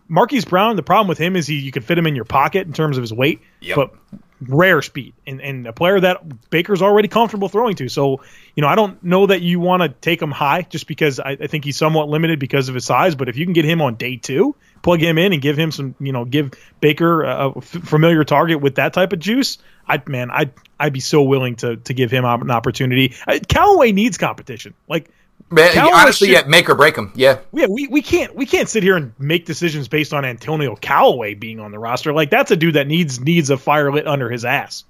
Marquise 0.09 0.45
Brown, 0.45 0.77
the 0.77 0.83
problem 0.83 1.09
with 1.09 1.19
him 1.19 1.37
is 1.37 1.47
he 1.47 1.61
you 1.61 1.73
can 1.73 1.83
fit 1.83 1.97
him 1.99 2.07
in 2.07 2.17
your 2.17 2.25
pocket 2.25 2.67
in 2.67 2.73
terms 2.73 2.97
of 2.97 3.03
his 3.03 3.13
weight, 3.13 3.41
yep. 3.61 3.77
but 3.77 3.95
rare 4.41 4.83
speed 4.83 5.15
and, 5.27 5.41
and 5.41 5.67
a 5.67 5.73
player 5.73 5.99
that 5.99 6.51
Baker's 6.51 6.83
already 6.83 7.09
comfortable 7.09 7.49
throwing 7.49 7.75
to. 7.77 7.89
So, 7.89 8.21
you 8.55 8.61
know, 8.61 8.69
I 8.69 8.75
don't 8.75 9.03
know 9.03 9.27
that 9.27 9.41
you 9.43 9.61
want 9.61 9.83
to 9.83 9.89
take 9.89 10.21
him 10.21 10.31
high 10.31 10.63
just 10.63 10.87
because 10.87 11.19
I, 11.21 11.31
I, 11.41 11.47
think 11.47 11.65
he's 11.65 11.77
somewhat 11.77 12.09
limited 12.09 12.39
because 12.39 12.69
of 12.69 12.75
his 12.75 12.85
size. 12.85 13.15
But 13.15 13.29
if 13.29 13.37
you 13.37 13.47
can 13.47 13.55
get 13.55 13.65
him 13.65 13.81
on 13.81 13.95
day 13.95 14.17
two, 14.17 14.55
plug 14.87 15.03
him 15.03 15.19
in 15.19 15.33
and 15.33 15.43
give 15.43 15.59
him 15.59 15.73
some, 15.73 15.97
you 15.99 16.13
know, 16.13 16.25
give 16.25 16.53
Baker 16.81 17.25
a, 17.25 17.61
familiar 17.61 18.23
target 18.23 18.61
with 18.61 18.77
that 18.77 18.93
type 18.93 19.13
of 19.13 19.19
juice, 19.19 19.59
I 19.89 20.01
man, 20.07 20.31
I'd 20.31 20.53
I'd 20.79 20.93
be 20.93 21.01
so 21.01 21.25
willing 21.25 21.57
to 21.57 21.77
to 21.77 21.93
give 21.93 22.13
him 22.13 22.25
an 22.25 22.53
opportunity. 22.53 23.15
I, 23.27 23.41
Callaway 23.41 23.91
needs 23.91 24.17
competition. 24.17 24.75
Like 24.89 25.11
Man, 25.51 25.77
honestly, 25.77 26.29
should, 26.29 26.35
yeah, 26.35 26.49
make 26.49 26.71
or 26.71 26.77
break 26.77 26.97
him. 26.97 27.11
Yeah, 27.17 27.39
yeah. 27.53 27.67
We, 27.69 27.89
we 27.89 28.01
can't 28.01 28.37
we 28.37 28.47
can't 28.47 28.69
sit 28.69 28.85
here 28.85 28.97
and 28.97 29.13
make 29.19 29.45
decisions 29.45 29.89
based 29.89 30.15
on 30.15 30.25
Antonio 30.25 30.77
Callaway 30.77 31.35
being 31.35 31.59
on 31.59 31.73
the 31.73 31.81
roster. 31.81 32.13
Like 32.13 32.31
that's 32.31 32.53
a 32.53 32.57
dude 32.57 32.75
that 32.75 32.87
needs 32.87 33.19
needs 33.19 33.51
a 33.51 33.57
fire 33.57 33.93
lit 33.93 34.07
under 34.07 34.31
his 34.31 34.45
ass. 34.45 34.85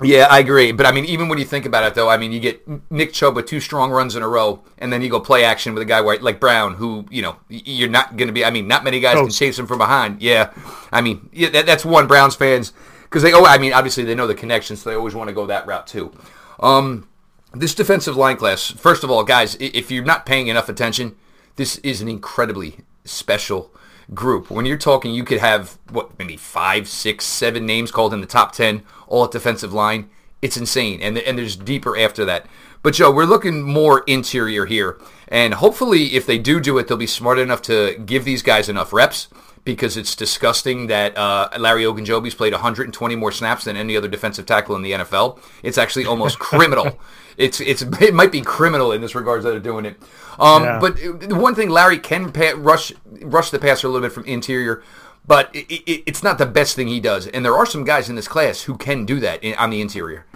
Yeah, 0.00 0.26
I 0.30 0.38
agree. 0.38 0.72
But 0.72 0.86
I 0.86 0.92
mean, 0.92 1.04
even 1.04 1.28
when 1.28 1.38
you 1.38 1.44
think 1.44 1.66
about 1.66 1.84
it, 1.84 1.94
though, 1.94 2.08
I 2.08 2.16
mean, 2.16 2.32
you 2.32 2.40
get 2.40 2.66
Nick 2.90 3.12
Chubb 3.12 3.36
with 3.36 3.46
two 3.46 3.60
strong 3.60 3.90
runs 3.90 4.16
in 4.16 4.22
a 4.22 4.28
row, 4.28 4.62
and 4.78 4.92
then 4.92 5.02
you 5.02 5.10
go 5.10 5.20
play 5.20 5.44
action 5.44 5.74
with 5.74 5.82
a 5.82 5.86
guy 5.86 6.00
like 6.00 6.40
Brown, 6.40 6.74
who 6.74 7.04
you 7.10 7.20
know 7.20 7.36
you're 7.48 7.90
not 7.90 8.16
going 8.16 8.28
to 8.28 8.32
be. 8.32 8.44
I 8.44 8.50
mean, 8.50 8.66
not 8.66 8.84
many 8.84 9.00
guys 9.00 9.16
oh. 9.16 9.22
can 9.22 9.30
chase 9.30 9.58
him 9.58 9.66
from 9.66 9.78
behind. 9.78 10.22
Yeah, 10.22 10.52
I 10.90 11.02
mean, 11.02 11.28
yeah, 11.32 11.50
that, 11.50 11.66
that's 11.66 11.84
one 11.84 12.06
Browns 12.06 12.34
fans 12.34 12.72
because 13.02 13.22
they. 13.22 13.32
Oh, 13.32 13.44
I 13.44 13.58
mean, 13.58 13.72
obviously 13.72 14.04
they 14.04 14.14
know 14.14 14.26
the 14.26 14.34
connection, 14.34 14.76
so 14.76 14.88
they 14.88 14.96
always 14.96 15.14
want 15.14 15.28
to 15.28 15.34
go 15.34 15.46
that 15.46 15.66
route 15.66 15.86
too. 15.86 16.12
Um, 16.60 17.08
this 17.52 17.74
defensive 17.74 18.16
line 18.16 18.38
class, 18.38 18.70
first 18.70 19.04
of 19.04 19.10
all, 19.10 19.24
guys, 19.24 19.56
if 19.60 19.90
you're 19.90 20.04
not 20.04 20.24
paying 20.24 20.46
enough 20.46 20.68
attention, 20.70 21.16
this 21.56 21.76
is 21.78 22.00
an 22.00 22.08
incredibly 22.08 22.78
special 23.04 23.74
group. 24.14 24.50
When 24.50 24.66
you're 24.66 24.76
talking, 24.76 25.12
you 25.12 25.24
could 25.24 25.38
have, 25.38 25.78
what, 25.90 26.18
maybe 26.18 26.36
five, 26.36 26.88
six, 26.88 27.24
seven 27.24 27.66
names 27.66 27.90
called 27.90 28.12
in 28.14 28.20
the 28.20 28.26
top 28.26 28.52
10, 28.52 28.82
all 29.06 29.24
at 29.24 29.30
defensive 29.30 29.72
line. 29.72 30.08
It's 30.40 30.56
insane. 30.56 31.00
And, 31.00 31.18
and 31.18 31.38
there's 31.38 31.56
deeper 31.56 31.96
after 31.96 32.24
that. 32.24 32.46
But, 32.82 32.94
Joe, 32.94 33.12
we're 33.12 33.24
looking 33.24 33.62
more 33.62 34.02
interior 34.06 34.66
here. 34.66 34.98
And 35.28 35.54
hopefully, 35.54 36.14
if 36.14 36.26
they 36.26 36.38
do 36.38 36.60
do 36.60 36.78
it, 36.78 36.88
they'll 36.88 36.96
be 36.96 37.06
smart 37.06 37.38
enough 37.38 37.62
to 37.62 37.96
give 38.04 38.24
these 38.24 38.42
guys 38.42 38.68
enough 38.68 38.92
reps 38.92 39.28
because 39.64 39.96
it's 39.96 40.16
disgusting 40.16 40.88
that 40.88 41.16
uh, 41.16 41.48
Larry 41.58 41.84
Ogunjobi's 41.84 42.34
played 42.34 42.52
120 42.52 43.16
more 43.16 43.30
snaps 43.30 43.64
than 43.64 43.76
any 43.76 43.96
other 43.96 44.08
defensive 44.08 44.46
tackle 44.46 44.74
in 44.74 44.82
the 44.82 44.92
NFL. 44.92 45.38
It's 45.62 45.78
actually 45.78 46.06
almost 46.06 46.38
criminal. 46.40 46.98
It's 47.36 47.60
it's 47.60 47.82
it 48.00 48.14
might 48.14 48.32
be 48.32 48.40
criminal 48.40 48.92
in 48.92 49.00
this 49.00 49.14
regards 49.14 49.44
that 49.44 49.50
they're 49.50 49.60
doing 49.60 49.84
it. 49.84 49.96
Um, 50.38 50.64
yeah. 50.64 50.78
But 50.80 50.96
the 50.96 51.34
one 51.34 51.54
thing 51.54 51.70
Larry 51.70 51.98
can 51.98 52.32
pa- 52.32 52.54
rush 52.56 52.92
rush 53.20 53.50
the 53.50 53.58
passer 53.58 53.86
a 53.86 53.90
little 53.90 54.06
bit 54.06 54.12
from 54.12 54.24
interior, 54.24 54.82
but 55.26 55.54
it, 55.54 55.70
it, 55.70 56.02
it's 56.06 56.22
not 56.22 56.38
the 56.38 56.46
best 56.46 56.76
thing 56.76 56.88
he 56.88 57.00
does. 57.00 57.26
And 57.26 57.44
there 57.44 57.54
are 57.54 57.66
some 57.66 57.84
guys 57.84 58.08
in 58.08 58.16
this 58.16 58.28
class 58.28 58.62
who 58.62 58.76
can 58.76 59.04
do 59.04 59.20
that 59.20 59.42
in, 59.42 59.54
on 59.56 59.70
the 59.70 59.80
interior. 59.80 60.26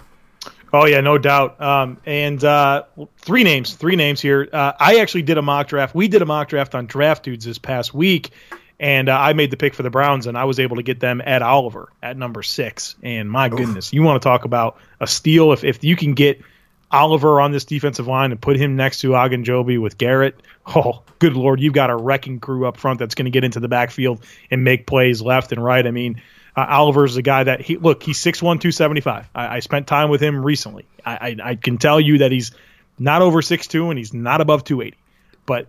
Oh 0.73 0.85
yeah, 0.85 1.01
no 1.01 1.17
doubt. 1.17 1.61
Um, 1.61 1.99
and 2.05 2.43
uh, 2.43 2.85
three 3.19 3.45
names, 3.45 3.75
three 3.75 3.97
names 3.97 4.21
here. 4.21 4.49
Uh, 4.53 4.73
I 4.79 4.99
actually 4.99 5.23
did 5.23 5.39
a 5.39 5.43
mock 5.43 5.69
draft. 5.69 5.95
We 5.95 6.09
did 6.09 6.23
a 6.23 6.27
mock 6.27 6.49
draft 6.49 6.75
on 6.75 6.87
Draft 6.87 7.23
Dudes 7.23 7.45
this 7.45 7.59
past 7.59 7.95
week, 7.95 8.31
and 8.79 9.09
uh, 9.09 9.17
I 9.17 9.33
made 9.33 9.51
the 9.51 9.57
pick 9.57 9.75
for 9.75 9.83
the 9.83 9.91
Browns, 9.91 10.27
and 10.27 10.37
I 10.37 10.45
was 10.45 10.59
able 10.59 10.77
to 10.77 10.83
get 10.83 11.01
them 11.01 11.23
at 11.25 11.41
Oliver 11.41 11.89
at 12.03 12.17
number 12.17 12.43
six. 12.43 12.97
And 13.03 13.31
my 13.31 13.47
Oof. 13.47 13.57
goodness, 13.57 13.93
you 13.93 14.03
want 14.03 14.21
to 14.21 14.29
talk 14.29 14.45
about 14.45 14.79
a 15.01 15.07
steal? 15.07 15.53
If 15.53 15.65
if 15.65 15.85
you 15.85 15.97
can 15.97 16.15
get 16.15 16.43
Oliver 16.91 17.41
on 17.41 17.51
this 17.51 17.65
defensive 17.65 18.07
line 18.07 18.31
and 18.31 18.41
put 18.41 18.57
him 18.57 18.77
next 18.77 19.01
to 19.01 19.09
Ogunjobi 19.09 19.81
with 19.81 19.99
Garrett, 19.99 20.41
oh, 20.67 21.03
good 21.19 21.35
lord, 21.35 21.61
you've 21.61 21.73
got 21.73 21.91
a 21.91 21.97
wrecking 21.97 22.39
crew 22.39 22.67
up 22.67 22.77
front 22.77 22.99
that's 22.99 23.15
going 23.15 23.25
to 23.25 23.31
get 23.31 23.45
into 23.45 23.61
the 23.61 23.69
backfield 23.69 24.25
and 24.51 24.63
make 24.63 24.87
plays 24.87 25.21
left 25.21 25.53
and 25.53 25.63
right. 25.63 25.87
I 25.87 25.91
mean, 25.91 26.23
uh, 26.57 26.67
Oliver's 26.69 27.15
the 27.15 27.23
guy 27.23 27.45
that 27.45 27.61
he 27.61 27.77
look. 27.77 28.03
He's 28.03 28.19
6'1", 28.19 28.41
275. 28.41 29.29
I, 29.35 29.57
I 29.57 29.61
spent 29.61 29.87
time 29.87 30.11
with 30.11 30.23
him 30.23 30.45
recently. 30.45 30.87
I, 31.05 31.17
I, 31.17 31.37
I 31.51 31.55
can 31.57 31.79
tell 31.79 32.01
you 32.01 32.19
that 32.19 32.33
he's 32.33 32.53
not 32.99 33.21
over 33.21 33.43
6'2", 33.43 33.91
and 33.91 33.99
he's 33.99 34.15
not 34.15 34.41
above 34.41 34.65
280. 34.65 34.97
But 35.45 35.69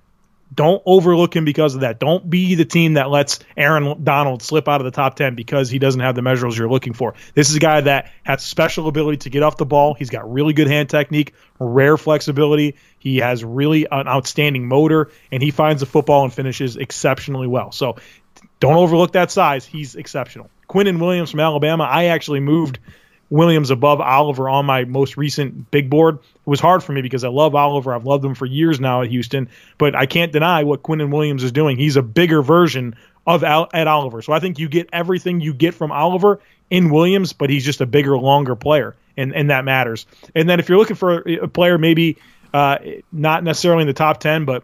don't 0.53 0.81
overlook 0.86 1.36
him 1.36 1.45
because 1.45 1.75
of 1.75 1.81
that. 1.81 1.99
Don't 1.99 2.29
be 2.29 2.55
the 2.55 2.65
team 2.65 2.93
that 2.93 3.10
lets 3.10 3.39
Aaron 3.55 4.03
Donald 4.03 4.41
slip 4.41 4.67
out 4.67 4.81
of 4.81 4.86
the 4.86 4.91
top 4.91 5.15
10 5.15 5.36
because 5.36 5.69
he 5.69 5.79
doesn't 5.79 5.99
have 5.99 6.15
the 6.15 6.21
measurables 6.21 6.57
you're 6.57 6.69
looking 6.69 6.93
for. 6.93 7.15
This 7.33 7.49
is 7.49 7.55
a 7.55 7.60
guy 7.60 7.81
that 7.81 8.12
has 8.23 8.43
special 8.43 8.88
ability 8.88 9.17
to 9.17 9.29
get 9.29 9.43
off 9.43 9.57
the 9.57 9.65
ball. 9.65 9.93
He's 9.93 10.10
got 10.10 10.31
really 10.31 10.53
good 10.53 10.67
hand 10.67 10.89
technique, 10.89 11.33
rare 11.60 11.97
flexibility. 11.97 12.75
He 12.97 13.17
has 13.17 13.43
really 13.43 13.86
an 13.91 14.07
outstanding 14.07 14.67
motor, 14.67 15.12
and 15.31 15.43
he 15.43 15.51
finds 15.51 15.81
the 15.81 15.86
football 15.86 16.23
and 16.23 16.33
finishes 16.33 16.77
exceptionally 16.77 17.47
well. 17.47 17.71
So 17.71 17.97
don't 18.60 18.77
overlook 18.77 19.13
that 19.13 19.31
size. 19.31 19.65
He's 19.65 19.95
exceptional. 19.95 20.49
Quinnen 20.69 20.99
Williams 20.99 21.31
from 21.31 21.39
Alabama, 21.39 21.83
I 21.83 22.05
actually 22.05 22.39
moved– 22.39 22.79
Williams 23.29 23.71
above 23.71 23.99
Oliver 23.99 24.47
on 24.49 24.65
my 24.65 24.85
most 24.85 25.17
recent 25.17 25.69
big 25.71 25.89
board. 25.89 26.15
It 26.15 26.47
was 26.49 26.59
hard 26.59 26.83
for 26.83 26.93
me 26.93 27.01
because 27.01 27.23
I 27.23 27.29
love 27.29 27.55
Oliver. 27.55 27.93
I've 27.93 28.05
loved 28.05 28.23
him 28.23 28.35
for 28.35 28.45
years 28.45 28.79
now 28.79 29.01
at 29.01 29.09
Houston, 29.09 29.49
but 29.77 29.95
I 29.95 30.05
can't 30.05 30.31
deny 30.31 30.63
what 30.63 30.83
Quinnen 30.83 31.11
Williams 31.11 31.43
is 31.43 31.51
doing. 31.51 31.77
He's 31.77 31.95
a 31.95 32.01
bigger 32.01 32.41
version 32.41 32.95
of 33.25 33.43
Al- 33.43 33.69
at 33.73 33.87
Oliver. 33.87 34.21
So 34.21 34.31
I 34.31 34.39
think 34.39 34.59
you 34.59 34.69
get 34.69 34.89
everything 34.93 35.41
you 35.41 35.53
get 35.53 35.73
from 35.73 35.91
Oliver 35.91 36.39
in 36.69 36.89
Williams, 36.89 37.33
but 37.33 37.49
he's 37.49 37.65
just 37.65 37.81
a 37.81 37.85
bigger, 37.85 38.17
longer 38.17 38.55
player, 38.55 38.95
and 39.17 39.35
and 39.35 39.49
that 39.49 39.65
matters. 39.65 40.05
And 40.33 40.49
then 40.49 40.59
if 40.59 40.69
you're 40.69 40.77
looking 40.77 40.95
for 40.95 41.19
a 41.19 41.47
player, 41.47 41.77
maybe 41.77 42.17
uh, 42.53 42.77
not 43.11 43.43
necessarily 43.43 43.81
in 43.81 43.87
the 43.87 43.93
top 43.93 44.19
ten, 44.19 44.45
but 44.45 44.63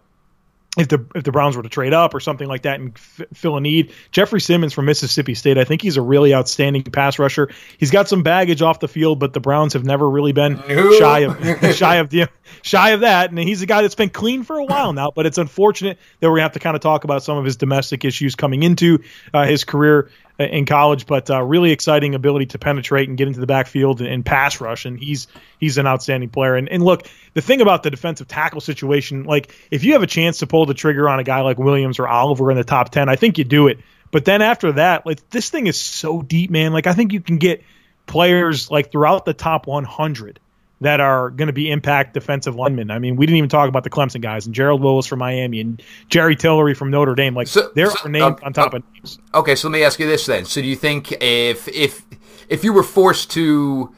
if 0.76 0.88
the 0.88 1.06
if 1.14 1.24
the 1.24 1.32
Browns 1.32 1.56
were 1.56 1.62
to 1.62 1.70
trade 1.70 1.94
up 1.94 2.16
or 2.16 2.20
something 2.20 2.48
like 2.48 2.64
that 2.64 2.80
and 2.80 2.94
f- 2.96 3.28
fill 3.34 3.58
a 3.58 3.62
need. 3.62 3.94
Jeffrey 4.12 4.42
Simmons 4.42 4.74
from 4.74 4.86
Mississippi 4.86 5.36
State, 5.36 5.60
I 5.60 5.66
think 5.66 5.84
he's 5.84 5.98
a 5.98 6.02
really 6.02 6.34
outstanding 6.34 6.84
pass 6.84 7.20
rusher. 7.20 7.50
He's 7.78 7.92
got 7.92 8.10
some 8.10 8.24
baggage 8.24 8.64
off 8.64 8.80
the 8.80 8.88
field, 8.88 9.20
but 9.20 9.34
the 9.34 9.40
Browns 9.40 9.74
have 9.74 9.86
never 9.86 10.10
really 10.10 10.32
been 10.32 10.54
no. 10.68 10.98
shy 10.98 11.20
of 11.20 11.76
shy 11.76 11.96
of 11.98 12.10
the 12.10 12.28
shy 12.64 12.90
of 12.92 13.02
that. 13.02 13.30
And 13.30 13.38
he's 13.38 13.62
a 13.62 13.68
guy 13.68 13.84
that's 13.84 13.96
been 13.96 14.10
clean 14.10 14.44
for 14.44 14.58
a 14.58 14.66
while 14.66 14.94
now, 14.94 15.12
but 15.12 15.28
it's 15.28 15.38
unfortunate 15.38 16.00
that 16.20 16.28
we're 16.28 16.38
gonna 16.38 16.44
have 16.44 16.54
to 16.54 16.60
kind 16.60 16.76
of 16.76 16.82
talk 16.82 17.04
about 17.04 17.22
some 17.22 17.38
of 17.38 17.46
his 17.46 17.56
domestic 17.56 18.04
issues 18.04 18.34
coming 18.34 18.64
into 18.64 19.04
uh, 19.32 19.46
his 19.46 19.66
career 19.66 20.10
in 20.40 20.66
college, 20.66 21.06
but 21.06 21.30
uh, 21.30 21.42
really 21.42 21.72
exciting 21.72 22.16
ability 22.16 22.48
to 22.48 22.60
penetrate 22.60 23.08
and 23.08 23.18
get 23.18 23.28
into 23.28 23.40
the 23.40 23.46
backfield 23.46 24.02
and, 24.02 24.10
and, 24.10 24.26
pass 24.26 24.60
rush. 24.60 24.86
And 24.86 25.00
he's 25.00 25.28
he's 25.60 25.78
an 25.78 25.86
outstanding 25.86 26.30
player. 26.30 26.56
And, 26.56 26.70
and 26.70 26.84
look, 26.84 27.08
the 27.34 27.42
thing 27.42 27.62
about 27.62 27.84
the 27.84 27.92
defensive 27.92 28.28
tackle 28.28 28.62
situation, 28.62 29.26
like 29.26 29.54
if 29.70 29.84
you 29.84 29.94
have 29.94 30.04
a 30.04 30.08
chance 30.08 30.40
to 30.40 30.48
pull 30.48 30.66
the 30.66 30.74
trigger 30.74 31.08
on 31.08 31.20
a 31.20 31.24
guy 31.24 31.42
like 31.42 31.58
Williams 31.58 32.00
or 32.00 32.08
Oliver 32.08 32.50
in 32.50 32.58
the 32.58 32.64
top 32.64 32.90
ten, 32.90 33.10
I 33.10 33.16
think 33.16 33.38
you 33.38 33.44
do 33.44 33.68
it. 33.68 33.80
But 34.12 34.26
then 34.26 34.42
after 34.42 34.74
that, 34.74 35.06
like 35.06 35.30
this 35.30 35.50
thing 35.50 35.68
is 35.68 35.80
so 35.80 36.22
deep, 36.22 36.50
man. 36.50 36.74
Like 36.74 36.88
I 36.88 36.94
think 36.94 37.14
you 37.14 37.22
can 37.22 37.38
get 37.38 37.64
players 38.06 38.70
like 38.70 38.92
throughout 38.92 39.26
the 39.26 39.34
top 39.34 39.68
100 39.68 40.40
that 40.84 41.00
are 41.00 41.30
going 41.32 41.48
to 41.48 41.54
be 41.54 41.72
impact 41.72 42.14
defensive 42.14 42.56
linemen. 42.56 42.92
I 42.92 43.00
mean, 43.00 43.16
we 43.16 43.26
didn't 43.26 43.38
even 43.38 43.50
talk 43.50 43.68
about 43.68 43.84
the 43.84 43.90
Clemson 43.90 44.22
guys 44.22 44.46
and 44.46 44.54
Gerald 44.54 44.82
Willis 44.82 45.08
from 45.08 45.20
Miami 45.20 45.60
and 45.60 45.82
Jerry 46.10 46.36
Tillery 46.36 46.74
from 46.74 46.92
Notre 46.92 47.16
Dame. 47.16 47.36
Like 47.36 47.48
so, 47.48 47.72
there 47.76 47.90
so, 47.90 48.06
are 48.06 48.10
names 48.10 48.40
on 48.44 48.54
top 48.54 48.74
of 48.74 48.84
names. 48.94 49.20
Okay, 49.34 49.56
so 49.56 49.68
let 49.68 49.74
me 49.74 49.84
ask 49.84 50.00
you 50.00 50.08
this 50.08 50.26
then. 50.26 50.46
So 50.46 50.62
do 50.62 50.68
you 50.68 50.76
think 50.76 51.12
if 51.22 51.68
if 51.68 52.06
if 52.50 52.64
you 52.64 52.74
were 52.74 52.84
forced 52.84 53.32
to 53.32 53.94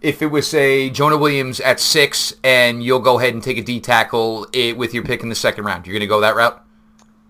if 0.00 0.22
it 0.22 0.26
was 0.26 0.46
say 0.46 0.90
Jonah 0.90 1.16
Williams 1.16 1.60
at 1.60 1.80
six 1.80 2.34
and 2.44 2.82
you'll 2.82 3.00
go 3.00 3.18
ahead 3.18 3.34
and 3.34 3.42
take 3.42 3.58
a 3.58 3.62
D 3.62 3.80
tackle 3.80 4.46
eh, 4.54 4.72
with 4.72 4.94
your 4.94 5.04
pick 5.04 5.22
in 5.22 5.28
the 5.28 5.34
second 5.34 5.64
round, 5.64 5.86
you're 5.86 5.94
going 5.94 6.00
to 6.00 6.06
go 6.06 6.20
that 6.20 6.36
route? 6.36 6.62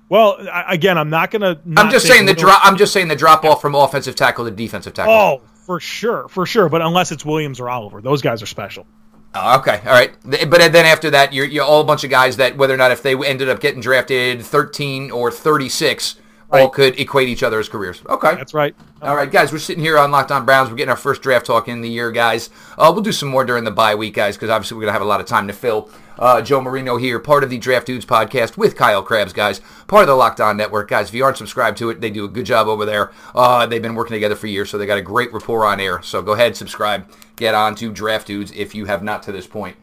Well, 0.09 0.37
again, 0.68 0.98
I'm 0.98 1.11
not 1.11 1.30
going 1.30 1.42
to. 1.42 1.61
I'm 1.76 1.90
just 1.90 2.06
saying 2.06 2.26
the 2.26 2.35
drop. 2.35 2.61
I'm 2.64 2.76
just 2.76 2.92
saying 2.92 3.09
the 3.09 3.16
drop 3.16 3.44
off 3.44 3.61
from 3.61 3.74
offensive 3.74 4.14
tackle 4.14 4.44
to 4.44 4.50
defensive 4.52 4.94
tackle. 4.94 5.12
Oh, 5.12 5.42
for 5.66 5.81
sure, 5.81 6.29
for 6.29 6.46
sure. 6.46 6.68
But 6.68 6.81
unless 6.81 7.11
it's 7.11 7.24
Williams 7.24 7.59
or 7.59 7.68
Oliver, 7.68 8.00
those 8.00 8.22
guys 8.22 8.40
are 8.40 8.46
special. 8.46 8.87
Oh, 9.35 9.59
okay, 9.59 9.81
all 9.85 9.92
right. 9.92 10.12
But 10.24 10.72
then 10.72 10.87
after 10.87 11.11
that, 11.11 11.33
you're, 11.33 11.44
you're 11.44 11.64
all 11.64 11.81
a 11.81 11.85
bunch 11.85 12.05
of 12.05 12.11
guys 12.11 12.37
that 12.38 12.57
whether 12.57 12.72
or 12.72 12.79
not 12.79 12.92
if 12.92 13.02
they 13.02 13.14
ended 13.14 13.50
up 13.50 13.61
getting 13.61 13.81
drafted 13.81 14.42
13 14.42 15.11
or 15.11 15.31
36 15.31 16.16
right. 16.48 16.62
all 16.62 16.70
could 16.70 16.98
equate 16.98 17.29
each 17.29 17.42
other 17.42 17.59
as 17.59 17.68
careers. 17.68 18.00
Okay, 18.09 18.35
that's 18.35 18.55
right. 18.55 18.74
All 19.02 19.14
right, 19.14 19.31
guys, 19.31 19.52
we're 19.52 19.59
sitting 19.59 19.83
here 19.83 19.98
on 19.98 20.11
Locked 20.11 20.33
On 20.33 20.46
Browns. 20.46 20.70
We're 20.70 20.76
getting 20.76 20.90
our 20.90 20.96
first 20.96 21.20
draft 21.20 21.46
talk 21.46 21.68
in 21.68 21.81
the 21.81 21.88
year, 21.88 22.11
guys. 22.11 22.48
Uh, 22.79 22.90
we'll 22.94 23.02
do 23.02 23.12
some 23.12 23.29
more 23.29 23.44
during 23.44 23.64
the 23.64 23.70
bye 23.70 23.94
week, 23.94 24.14
guys, 24.14 24.37
because 24.37 24.50
obviously 24.50 24.76
we're 24.76 24.83
gonna 24.83 24.92
have 24.92 25.02
a 25.02 25.07
lot 25.07 25.20
of 25.20 25.26
time 25.26 25.48
to 25.48 25.52
fill. 25.52 25.90
Uh, 26.18 26.40
Joe 26.40 26.61
Marino 26.61 26.96
here, 26.96 27.18
part 27.18 27.44
of 27.44 27.50
the 27.50 27.59
Draft 27.59 27.87
Dudes 27.87 28.07
podcast 28.07 28.57
with 28.57 28.76
Kyle 28.76 29.02
Crabbs, 29.02 29.33
guys, 29.33 29.61
part 29.87 30.02
of 30.02 30.09
the 30.09 30.14
Locked 30.14 30.40
On 30.40 30.57
Network, 30.57 30.88
guys. 30.88 31.09
If 31.09 31.14
you 31.14 31.24
aren't 31.24 31.37
subscribed 31.37 31.79
to 31.79 31.90
it, 31.90 32.00
they 32.00 32.11
do 32.11 32.24
a 32.24 32.29
good 32.29 32.46
job 32.46 32.68
over 32.68 32.85
there. 32.87 33.12
Uh, 33.35 33.66
they've 33.66 33.83
been 33.83 33.94
working 33.94 34.14
together 34.14 34.37
for 34.37 34.46
years, 34.46 34.70
so 34.70 34.79
they 34.79 34.87
got 34.87 34.98
a 34.98 35.02
great 35.02 35.33
rapport 35.33 35.66
on 35.66 35.81
air. 35.81 36.00
So 36.02 36.22
go 36.22 36.33
ahead, 36.33 36.57
subscribe, 36.57 37.07
get 37.37 37.55
on 37.55 37.74
to 37.76 37.92
Draft 37.92 38.26
Dudes 38.29 38.50
if 38.52 38.74
you 38.74 38.87
have 38.87 39.02
not 39.02 39.22
to 39.24 39.33
this 39.33 39.46
point. 39.46 39.76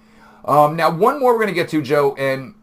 Um, 0.45 0.75
now, 0.75 0.89
one 0.89 1.19
more 1.19 1.33
we're 1.33 1.39
gonna 1.41 1.53
get 1.53 1.69
to, 1.69 1.81
Joe, 1.81 2.15
and 2.15 2.55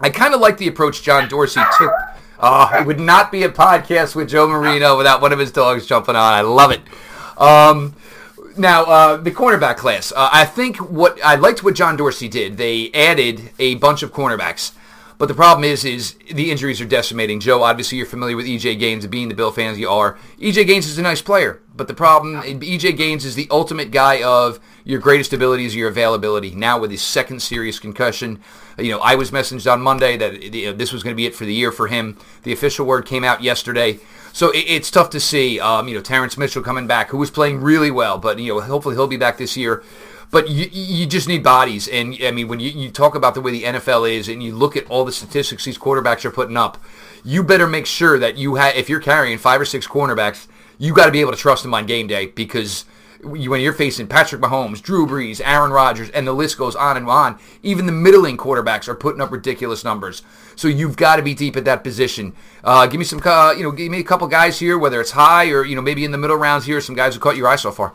I 0.00 0.10
kind 0.10 0.34
of 0.34 0.40
like 0.40 0.58
the 0.58 0.68
approach 0.68 1.02
John 1.02 1.28
Dorsey 1.28 1.60
took. 1.78 1.92
Oh, 2.40 2.68
it 2.74 2.84
would 2.86 2.98
not 2.98 3.30
be 3.30 3.44
a 3.44 3.48
podcast 3.48 4.16
with 4.16 4.28
Joe 4.28 4.48
Marino 4.48 4.98
without 4.98 5.22
one 5.22 5.32
of 5.32 5.38
his 5.38 5.52
dogs 5.52 5.86
jumping 5.86 6.16
on. 6.16 6.32
I 6.32 6.40
love 6.40 6.72
it. 6.72 6.80
Um, 7.38 7.94
now, 8.56 8.84
uh, 8.84 9.16
the 9.16 9.30
cornerback 9.30 9.76
class. 9.76 10.12
Uh, 10.12 10.28
I 10.32 10.44
think 10.44 10.76
what 10.78 11.22
I 11.24 11.36
liked 11.36 11.62
what 11.62 11.74
John 11.74 11.96
Dorsey 11.96 12.28
did. 12.28 12.56
They 12.56 12.90
added 12.92 13.50
a 13.58 13.76
bunch 13.76 14.02
of 14.02 14.12
cornerbacks. 14.12 14.72
But 15.22 15.28
the 15.28 15.34
problem 15.34 15.62
is, 15.62 15.84
is 15.84 16.16
the 16.32 16.50
injuries 16.50 16.80
are 16.80 16.84
decimating. 16.84 17.38
Joe, 17.38 17.62
obviously 17.62 17.96
you're 17.96 18.08
familiar 18.08 18.36
with 18.36 18.46
EJ 18.46 18.76
Gaines, 18.80 19.06
being 19.06 19.28
the 19.28 19.36
Bill 19.36 19.52
fans 19.52 19.78
you 19.78 19.88
are. 19.88 20.18
EJ 20.40 20.66
Gaines 20.66 20.88
is 20.88 20.98
a 20.98 21.02
nice 21.02 21.22
player, 21.22 21.60
but 21.76 21.86
the 21.86 21.94
problem, 21.94 22.42
EJ 22.42 22.96
Gaines 22.96 23.24
is 23.24 23.36
the 23.36 23.46
ultimate 23.48 23.92
guy 23.92 24.20
of 24.24 24.58
your 24.82 24.98
greatest 24.98 25.32
ability 25.32 25.64
is 25.64 25.76
your 25.76 25.88
availability. 25.88 26.50
Now 26.50 26.80
with 26.80 26.90
his 26.90 27.02
second 27.02 27.40
serious 27.40 27.78
concussion, 27.78 28.40
you 28.76 28.90
know, 28.90 28.98
I 28.98 29.14
was 29.14 29.30
messaged 29.30 29.72
on 29.72 29.80
Monday 29.80 30.16
that 30.16 30.76
this 30.76 30.92
was 30.92 31.04
going 31.04 31.14
to 31.14 31.16
be 31.16 31.26
it 31.26 31.36
for 31.36 31.44
the 31.44 31.54
year 31.54 31.70
for 31.70 31.86
him. 31.86 32.18
The 32.42 32.52
official 32.52 32.84
word 32.84 33.06
came 33.06 33.22
out 33.22 33.44
yesterday. 33.44 34.00
So 34.32 34.50
it, 34.50 34.64
it's 34.66 34.90
tough 34.90 35.10
to 35.10 35.20
see. 35.20 35.60
Um, 35.60 35.88
you 35.88 35.94
know, 35.94 36.00
Terrence 36.00 36.36
Mitchell 36.36 36.62
coming 36.62 36.86
back, 36.86 37.10
who 37.10 37.18
was 37.18 37.30
playing 37.30 37.60
really 37.60 37.90
well, 37.90 38.18
but 38.18 38.38
you 38.38 38.54
know, 38.54 38.60
hopefully 38.60 38.94
he'll 38.94 39.06
be 39.06 39.16
back 39.16 39.38
this 39.38 39.56
year 39.56 39.82
but 40.32 40.48
you, 40.48 40.66
you 40.72 41.06
just 41.06 41.28
need 41.28 41.44
bodies. 41.44 41.86
And 41.86 42.16
I 42.24 42.30
mean, 42.32 42.48
when 42.48 42.58
you, 42.58 42.70
you 42.70 42.90
talk 42.90 43.14
about 43.14 43.34
the 43.34 43.40
way 43.42 43.52
the 43.52 43.64
NFL 43.64 44.10
is 44.10 44.28
and 44.28 44.42
you 44.42 44.56
look 44.56 44.76
at 44.76 44.86
all 44.86 45.04
the 45.04 45.12
statistics 45.12 45.66
these 45.66 45.78
quarterbacks 45.78 46.24
are 46.24 46.30
putting 46.30 46.56
up, 46.56 46.82
you 47.22 47.44
better 47.44 47.68
make 47.68 47.84
sure 47.84 48.18
that 48.18 48.38
you 48.38 48.56
have, 48.56 48.74
if 48.74 48.88
you're 48.88 48.98
carrying 48.98 49.36
five 49.36 49.60
or 49.60 49.66
six 49.66 49.86
cornerbacks, 49.86 50.48
you 50.78 50.94
got 50.94 51.04
to 51.04 51.12
be 51.12 51.20
able 51.20 51.32
to 51.32 51.38
trust 51.38 51.62
them 51.62 51.74
on 51.74 51.84
game 51.84 52.06
day 52.06 52.26
because 52.26 52.86
when 53.22 53.60
you're 53.60 53.72
facing 53.72 54.08
Patrick 54.08 54.40
Mahomes, 54.40 54.82
Drew 54.82 55.06
Brees, 55.06 55.40
Aaron 55.44 55.70
Rodgers, 55.70 56.10
and 56.10 56.26
the 56.26 56.32
list 56.32 56.58
goes 56.58 56.74
on 56.74 56.96
and 56.96 57.08
on, 57.08 57.38
even 57.62 57.86
the 57.86 57.92
middling 57.92 58.36
quarterbacks 58.36 58.88
are 58.88 58.94
putting 58.94 59.20
up 59.20 59.30
ridiculous 59.30 59.84
numbers. 59.84 60.22
So 60.56 60.68
you've 60.68 60.96
got 60.96 61.16
to 61.16 61.22
be 61.22 61.34
deep 61.34 61.56
at 61.56 61.64
that 61.64 61.84
position. 61.84 62.34
Uh, 62.64 62.86
give 62.86 62.98
me 62.98 63.04
some, 63.04 63.20
uh, 63.24 63.52
you 63.52 63.62
know, 63.62 63.70
give 63.70 63.90
me 63.90 64.00
a 64.00 64.04
couple 64.04 64.26
guys 64.26 64.58
here, 64.58 64.76
whether 64.76 65.00
it's 65.00 65.12
high 65.12 65.50
or 65.50 65.64
you 65.64 65.76
know 65.76 65.82
maybe 65.82 66.04
in 66.04 66.10
the 66.10 66.18
middle 66.18 66.36
rounds 66.36 66.66
here, 66.66 66.80
some 66.80 66.96
guys 66.96 67.14
who 67.14 67.20
caught 67.20 67.36
your 67.36 67.48
eye 67.48 67.56
so 67.56 67.70
far. 67.70 67.94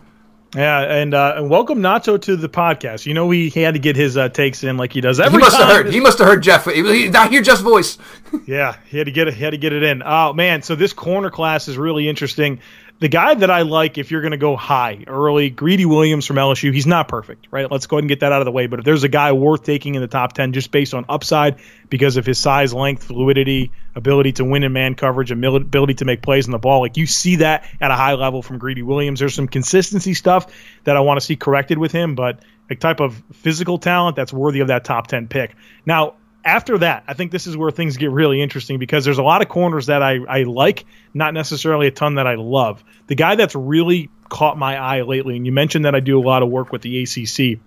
Yeah, 0.55 0.79
and 0.79 1.13
uh, 1.13 1.33
and 1.35 1.49
welcome 1.49 1.79
Nacho 1.79 2.21
to 2.21 2.37
the 2.37 2.47
podcast. 2.47 3.05
You 3.05 3.13
know 3.13 3.29
he, 3.29 3.49
he 3.49 3.61
had 3.61 3.73
to 3.73 3.81
get 3.81 3.97
his 3.97 4.15
uh, 4.15 4.29
takes 4.29 4.63
in 4.63 4.77
like 4.77 4.93
he 4.93 5.01
does 5.01 5.19
every. 5.19 5.39
He 5.39 5.43
must 5.43 5.57
time. 5.57 5.67
have 5.67 5.75
heard. 5.75 5.93
He 5.93 5.99
must 5.99 6.19
have 6.19 6.27
heard 6.27 6.41
Jeff. 6.41 6.65
He, 6.65 6.81
he 6.83 7.09
not 7.09 7.31
hear 7.31 7.41
Jeff's 7.41 7.59
voice. 7.59 7.97
yeah, 8.47 8.77
he 8.87 8.97
had 8.97 9.07
to 9.07 9.11
get 9.11 9.27
it. 9.27 9.33
He 9.33 9.43
had 9.43 9.51
to 9.51 9.57
get 9.57 9.73
it 9.73 9.83
in. 9.83 10.01
Oh 10.05 10.31
man, 10.31 10.61
so 10.61 10.75
this 10.75 10.93
corner 10.93 11.29
class 11.29 11.67
is 11.67 11.77
really 11.77 12.07
interesting 12.07 12.61
the 12.99 13.07
guy 13.09 13.35
that 13.35 13.51
I 13.51 13.61
like, 13.61 13.97
if 13.97 14.09
you're 14.09 14.21
going 14.21 14.31
to 14.31 14.37
go 14.37 14.55
high 14.55 15.03
early, 15.05 15.51
Greedy 15.51 15.85
Williams 15.85 16.25
from 16.25 16.37
LSU, 16.37 16.73
he's 16.73 16.87
not 16.87 17.07
perfect, 17.07 17.47
right? 17.51 17.69
Let's 17.69 17.85
go 17.85 17.97
ahead 17.97 18.03
and 18.03 18.09
get 18.09 18.21
that 18.21 18.31
out 18.31 18.41
of 18.41 18.45
the 18.45 18.51
way. 18.51 18.65
But 18.65 18.79
if 18.79 18.85
there's 18.85 19.03
a 19.03 19.09
guy 19.09 19.33
worth 19.33 19.63
taking 19.63 19.95
in 19.95 20.01
the 20.01 20.07
top 20.07 20.33
10 20.33 20.53
just 20.53 20.71
based 20.71 20.95
on 20.95 21.05
upside 21.07 21.57
because 21.89 22.17
of 22.17 22.25
his 22.25 22.39
size, 22.39 22.73
length, 22.73 23.03
fluidity, 23.03 23.71
ability 23.95 24.33
to 24.33 24.45
win 24.45 24.63
in 24.63 24.73
man 24.73 24.95
coverage, 24.95 25.31
ability 25.31 25.93
to 25.95 26.05
make 26.05 26.23
plays 26.23 26.47
on 26.47 26.51
the 26.51 26.57
ball, 26.57 26.81
like 26.81 26.97
you 26.97 27.05
see 27.05 27.37
that 27.37 27.69
at 27.79 27.91
a 27.91 27.95
high 27.95 28.13
level 28.13 28.41
from 28.41 28.57
Greedy 28.57 28.81
Williams. 28.81 29.19
There's 29.19 29.35
some 29.35 29.47
consistency 29.47 30.15
stuff 30.15 30.47
that 30.83 30.97
I 30.97 31.01
want 31.01 31.19
to 31.19 31.25
see 31.25 31.35
corrected 31.35 31.77
with 31.77 31.91
him, 31.91 32.15
but 32.15 32.43
a 32.69 32.75
type 32.75 32.99
of 32.99 33.21
physical 33.33 33.77
talent 33.77 34.15
that's 34.15 34.33
worthy 34.33 34.61
of 34.61 34.69
that 34.69 34.85
top 34.85 35.07
10 35.07 35.27
pick. 35.27 35.55
Now, 35.85 36.15
after 36.47 36.77
that, 36.77 37.03
I 37.07 37.13
think 37.13 37.31
this 37.31 37.45
is 37.45 37.57
where 37.57 37.71
things 37.71 37.97
get 37.97 38.09
really 38.09 38.41
interesting 38.41 38.79
because 38.79 39.03
there's 39.03 39.17
a 39.17 39.23
lot 39.23 39.41
of 39.41 39.49
corners 39.49 39.87
that 39.87 40.01
I, 40.01 40.19
I 40.29 40.43
like, 40.43 40.85
not 41.13 41.33
necessarily 41.33 41.87
a 41.87 41.91
ton 41.91 42.15
that 42.15 42.25
I 42.25 42.35
love. 42.35 42.83
The 43.07 43.15
guy 43.15 43.35
that's 43.35 43.53
really 43.53 44.09
caught 44.29 44.57
my 44.57 44.77
eye 44.77 45.01
lately, 45.01 45.35
and 45.35 45.45
you 45.45 45.51
mentioned 45.51 45.83
that 45.83 45.93
I 45.93 45.99
do 45.99 46.17
a 46.17 46.23
lot 46.23 46.43
of 46.43 46.49
work 46.49 46.71
with 46.71 46.81
the 46.81 47.03
ACC, 47.03 47.59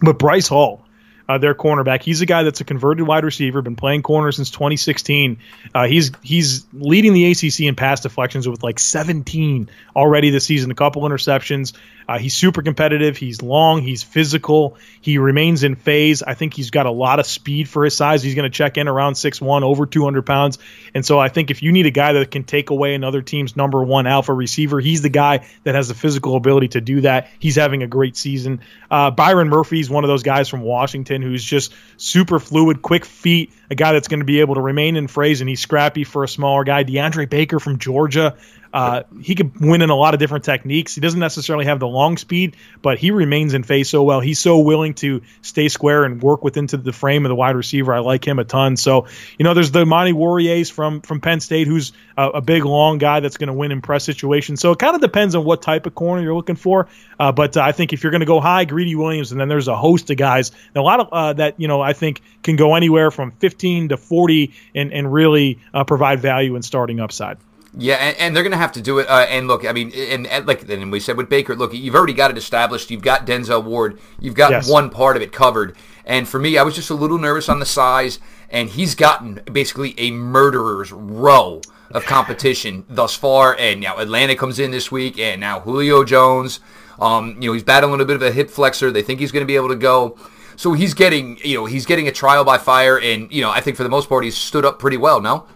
but 0.00 0.20
Bryce 0.20 0.46
Hall 0.46 0.85
uh, 1.28 1.38
their 1.38 1.54
cornerback. 1.54 2.02
He's 2.02 2.20
a 2.20 2.26
guy 2.26 2.42
that's 2.42 2.60
a 2.60 2.64
converted 2.64 3.06
wide 3.06 3.24
receiver, 3.24 3.62
been 3.62 3.76
playing 3.76 4.02
corner 4.02 4.32
since 4.32 4.50
2016. 4.50 5.38
Uh, 5.74 5.86
he's 5.86 6.12
he's 6.22 6.66
leading 6.72 7.12
the 7.12 7.30
ACC 7.30 7.60
in 7.60 7.74
pass 7.74 8.00
deflections 8.00 8.48
with 8.48 8.62
like 8.62 8.78
17 8.78 9.68
already 9.94 10.30
this 10.30 10.44
season. 10.44 10.70
A 10.70 10.74
couple 10.74 11.02
interceptions. 11.02 11.72
Uh, 12.08 12.18
he's 12.18 12.34
super 12.34 12.62
competitive. 12.62 13.16
He's 13.16 13.42
long. 13.42 13.82
He's 13.82 14.02
physical. 14.04 14.76
He 15.00 15.18
remains 15.18 15.64
in 15.64 15.74
phase. 15.74 16.22
I 16.22 16.34
think 16.34 16.54
he's 16.54 16.70
got 16.70 16.86
a 16.86 16.90
lot 16.90 17.18
of 17.18 17.26
speed 17.26 17.68
for 17.68 17.84
his 17.84 17.96
size. 17.96 18.22
He's 18.22 18.36
going 18.36 18.48
to 18.48 18.56
check 18.56 18.78
in 18.78 18.86
around 18.86 19.14
6'1", 19.14 19.62
over 19.62 19.86
200 19.86 20.24
pounds. 20.24 20.58
And 20.94 21.04
so 21.04 21.18
I 21.18 21.28
think 21.28 21.50
if 21.50 21.62
you 21.62 21.72
need 21.72 21.86
a 21.86 21.90
guy 21.90 22.12
that 22.12 22.30
can 22.30 22.44
take 22.44 22.70
away 22.70 22.94
another 22.94 23.22
team's 23.22 23.56
number 23.56 23.82
one 23.82 24.06
alpha 24.06 24.32
receiver, 24.32 24.78
he's 24.78 25.02
the 25.02 25.08
guy 25.08 25.46
that 25.64 25.74
has 25.74 25.88
the 25.88 25.94
physical 25.94 26.36
ability 26.36 26.68
to 26.68 26.80
do 26.80 27.00
that. 27.00 27.28
He's 27.40 27.56
having 27.56 27.82
a 27.82 27.88
great 27.88 28.16
season. 28.16 28.60
Uh, 28.88 29.10
Byron 29.10 29.48
Murphy 29.48 29.80
is 29.80 29.90
one 29.90 30.04
of 30.04 30.08
those 30.08 30.22
guys 30.22 30.48
from 30.48 30.60
Washington 30.60 31.15
who's 31.22 31.44
just 31.44 31.74
super 31.96 32.38
fluid, 32.38 32.82
quick 32.82 33.04
feet, 33.04 33.52
a 33.70 33.74
guy 33.74 33.92
that's 33.92 34.08
going 34.08 34.20
to 34.20 34.26
be 34.26 34.40
able 34.40 34.54
to 34.56 34.60
remain 34.60 34.96
in 34.96 35.08
phase, 35.08 35.40
and 35.40 35.48
he's 35.48 35.60
scrappy 35.60 36.04
for 36.04 36.24
a 36.24 36.28
smaller 36.28 36.64
guy. 36.64 36.84
DeAndre 36.84 37.28
Baker 37.28 37.60
from 37.60 37.78
Georgia, 37.78 38.36
uh, 38.76 39.04
he 39.22 39.34
could 39.34 39.58
win 39.58 39.80
in 39.80 39.88
a 39.88 39.96
lot 39.96 40.12
of 40.12 40.20
different 40.20 40.44
techniques. 40.44 40.94
He 40.94 41.00
doesn't 41.00 41.18
necessarily 41.18 41.64
have 41.64 41.80
the 41.80 41.88
long 41.88 42.18
speed, 42.18 42.58
but 42.82 42.98
he 42.98 43.10
remains 43.10 43.54
in 43.54 43.62
phase 43.62 43.88
so 43.88 44.02
well. 44.02 44.20
He's 44.20 44.38
so 44.38 44.58
willing 44.58 44.92
to 44.96 45.22
stay 45.40 45.68
square 45.68 46.04
and 46.04 46.22
work 46.22 46.44
within 46.44 46.66
to 46.66 46.76
the 46.76 46.92
frame 46.92 47.24
of 47.24 47.30
the 47.30 47.34
wide 47.34 47.56
receiver. 47.56 47.94
I 47.94 48.00
like 48.00 48.26
him 48.26 48.38
a 48.38 48.44
ton. 48.44 48.76
So, 48.76 49.06
you 49.38 49.44
know, 49.44 49.54
there's 49.54 49.70
the 49.70 49.80
Amani 49.80 50.12
Oruwariye 50.12 50.70
from 50.70 51.00
from 51.00 51.22
Penn 51.22 51.40
State, 51.40 51.66
who's 51.66 51.94
a, 52.18 52.28
a 52.28 52.40
big, 52.42 52.66
long 52.66 52.98
guy 52.98 53.20
that's 53.20 53.38
going 53.38 53.46
to 53.46 53.54
win 53.54 53.72
in 53.72 53.80
press 53.80 54.04
situations. 54.04 54.60
So 54.60 54.72
it 54.72 54.78
kind 54.78 54.94
of 54.94 55.00
depends 55.00 55.34
on 55.34 55.42
what 55.42 55.62
type 55.62 55.86
of 55.86 55.94
corner 55.94 56.22
you're 56.22 56.34
looking 56.34 56.56
for. 56.56 56.88
Uh, 57.18 57.32
but 57.32 57.56
uh, 57.56 57.62
I 57.62 57.72
think 57.72 57.94
if 57.94 58.02
you're 58.02 58.10
going 58.12 58.20
to 58.20 58.26
go 58.26 58.40
high, 58.40 58.66
Greedy 58.66 58.94
Williams, 58.94 59.32
and 59.32 59.40
then 59.40 59.48
there's 59.48 59.68
a 59.68 59.76
host 59.76 60.10
of 60.10 60.18
guys, 60.18 60.52
a 60.74 60.82
lot 60.82 61.00
of 61.00 61.08
uh, 61.12 61.32
that, 61.32 61.58
you 61.58 61.66
know, 61.66 61.80
I 61.80 61.94
think 61.94 62.20
can 62.42 62.56
go 62.56 62.74
anywhere 62.74 63.10
from 63.10 63.30
15 63.30 63.88
to 63.88 63.96
40 63.96 64.52
and, 64.74 64.92
and 64.92 65.10
really 65.10 65.60
uh, 65.72 65.84
provide 65.84 66.20
value 66.20 66.56
in 66.56 66.62
starting 66.62 67.00
upside. 67.00 67.38
Yeah, 67.78 67.96
and, 67.96 68.16
and, 68.16 68.36
they're 68.36 68.42
going 68.42 68.52
to 68.52 68.58
have 68.58 68.72
to 68.72 68.80
do 68.80 69.00
it. 69.00 69.08
Uh, 69.08 69.26
and 69.28 69.48
look, 69.48 69.66
I 69.66 69.72
mean, 69.72 69.92
and, 69.94 70.26
and, 70.26 70.46
like 70.46 70.66
and 70.68 70.90
we 70.90 70.98
said 70.98 71.18
with 71.18 71.28
Baker, 71.28 71.54
look, 71.54 71.74
you've 71.74 71.94
already 71.94 72.14
got 72.14 72.30
it 72.30 72.38
established. 72.38 72.90
You've 72.90 73.02
got 73.02 73.26
Denzel 73.26 73.62
Ward. 73.62 73.98
You've 74.18 74.34
got 74.34 74.50
yes. 74.50 74.70
one 74.70 74.88
part 74.88 75.16
of 75.16 75.22
it 75.22 75.30
covered. 75.30 75.76
And 76.06 76.26
for 76.26 76.38
me, 76.38 76.56
I 76.56 76.62
was 76.62 76.74
just 76.74 76.88
a 76.88 76.94
little 76.94 77.18
nervous 77.18 77.50
on 77.50 77.60
the 77.60 77.66
size, 77.66 78.18
and 78.48 78.70
he's 78.70 78.94
gotten 78.94 79.42
basically 79.52 79.94
a 79.98 80.10
murderer's 80.10 80.90
row 80.90 81.60
of 81.90 82.04
competition 82.04 82.86
thus 82.88 83.14
far. 83.14 83.54
And 83.58 83.82
now 83.82 83.98
Atlanta 83.98 84.36
comes 84.36 84.58
in 84.58 84.70
this 84.70 84.90
week, 84.90 85.18
and 85.18 85.40
now 85.40 85.60
Julio 85.60 86.02
Jones. 86.02 86.60
Um, 86.98 87.36
you 87.40 87.50
know, 87.50 87.52
he's 87.52 87.62
battling 87.62 88.00
a 88.00 88.06
bit 88.06 88.16
of 88.16 88.22
a 88.22 88.32
hip 88.32 88.48
flexor. 88.48 88.90
They 88.90 89.02
think 89.02 89.20
he's 89.20 89.32
going 89.32 89.42
to 89.42 89.46
be 89.46 89.56
able 89.56 89.68
to 89.68 89.76
go. 89.76 90.18
So 90.56 90.72
he's 90.72 90.94
getting, 90.94 91.38
you 91.44 91.58
know, 91.58 91.66
he's 91.66 91.84
getting 91.84 92.08
a 92.08 92.12
trial 92.12 92.42
by 92.42 92.56
fire, 92.56 92.98
and 92.98 93.30
you 93.30 93.42
know, 93.42 93.50
I 93.50 93.60
think 93.60 93.76
for 93.76 93.82
the 93.82 93.90
most 93.90 94.08
part, 94.08 94.24
he's 94.24 94.36
stood 94.36 94.64
up 94.64 94.78
pretty 94.78 94.96
well. 94.96 95.20
No. 95.20 95.46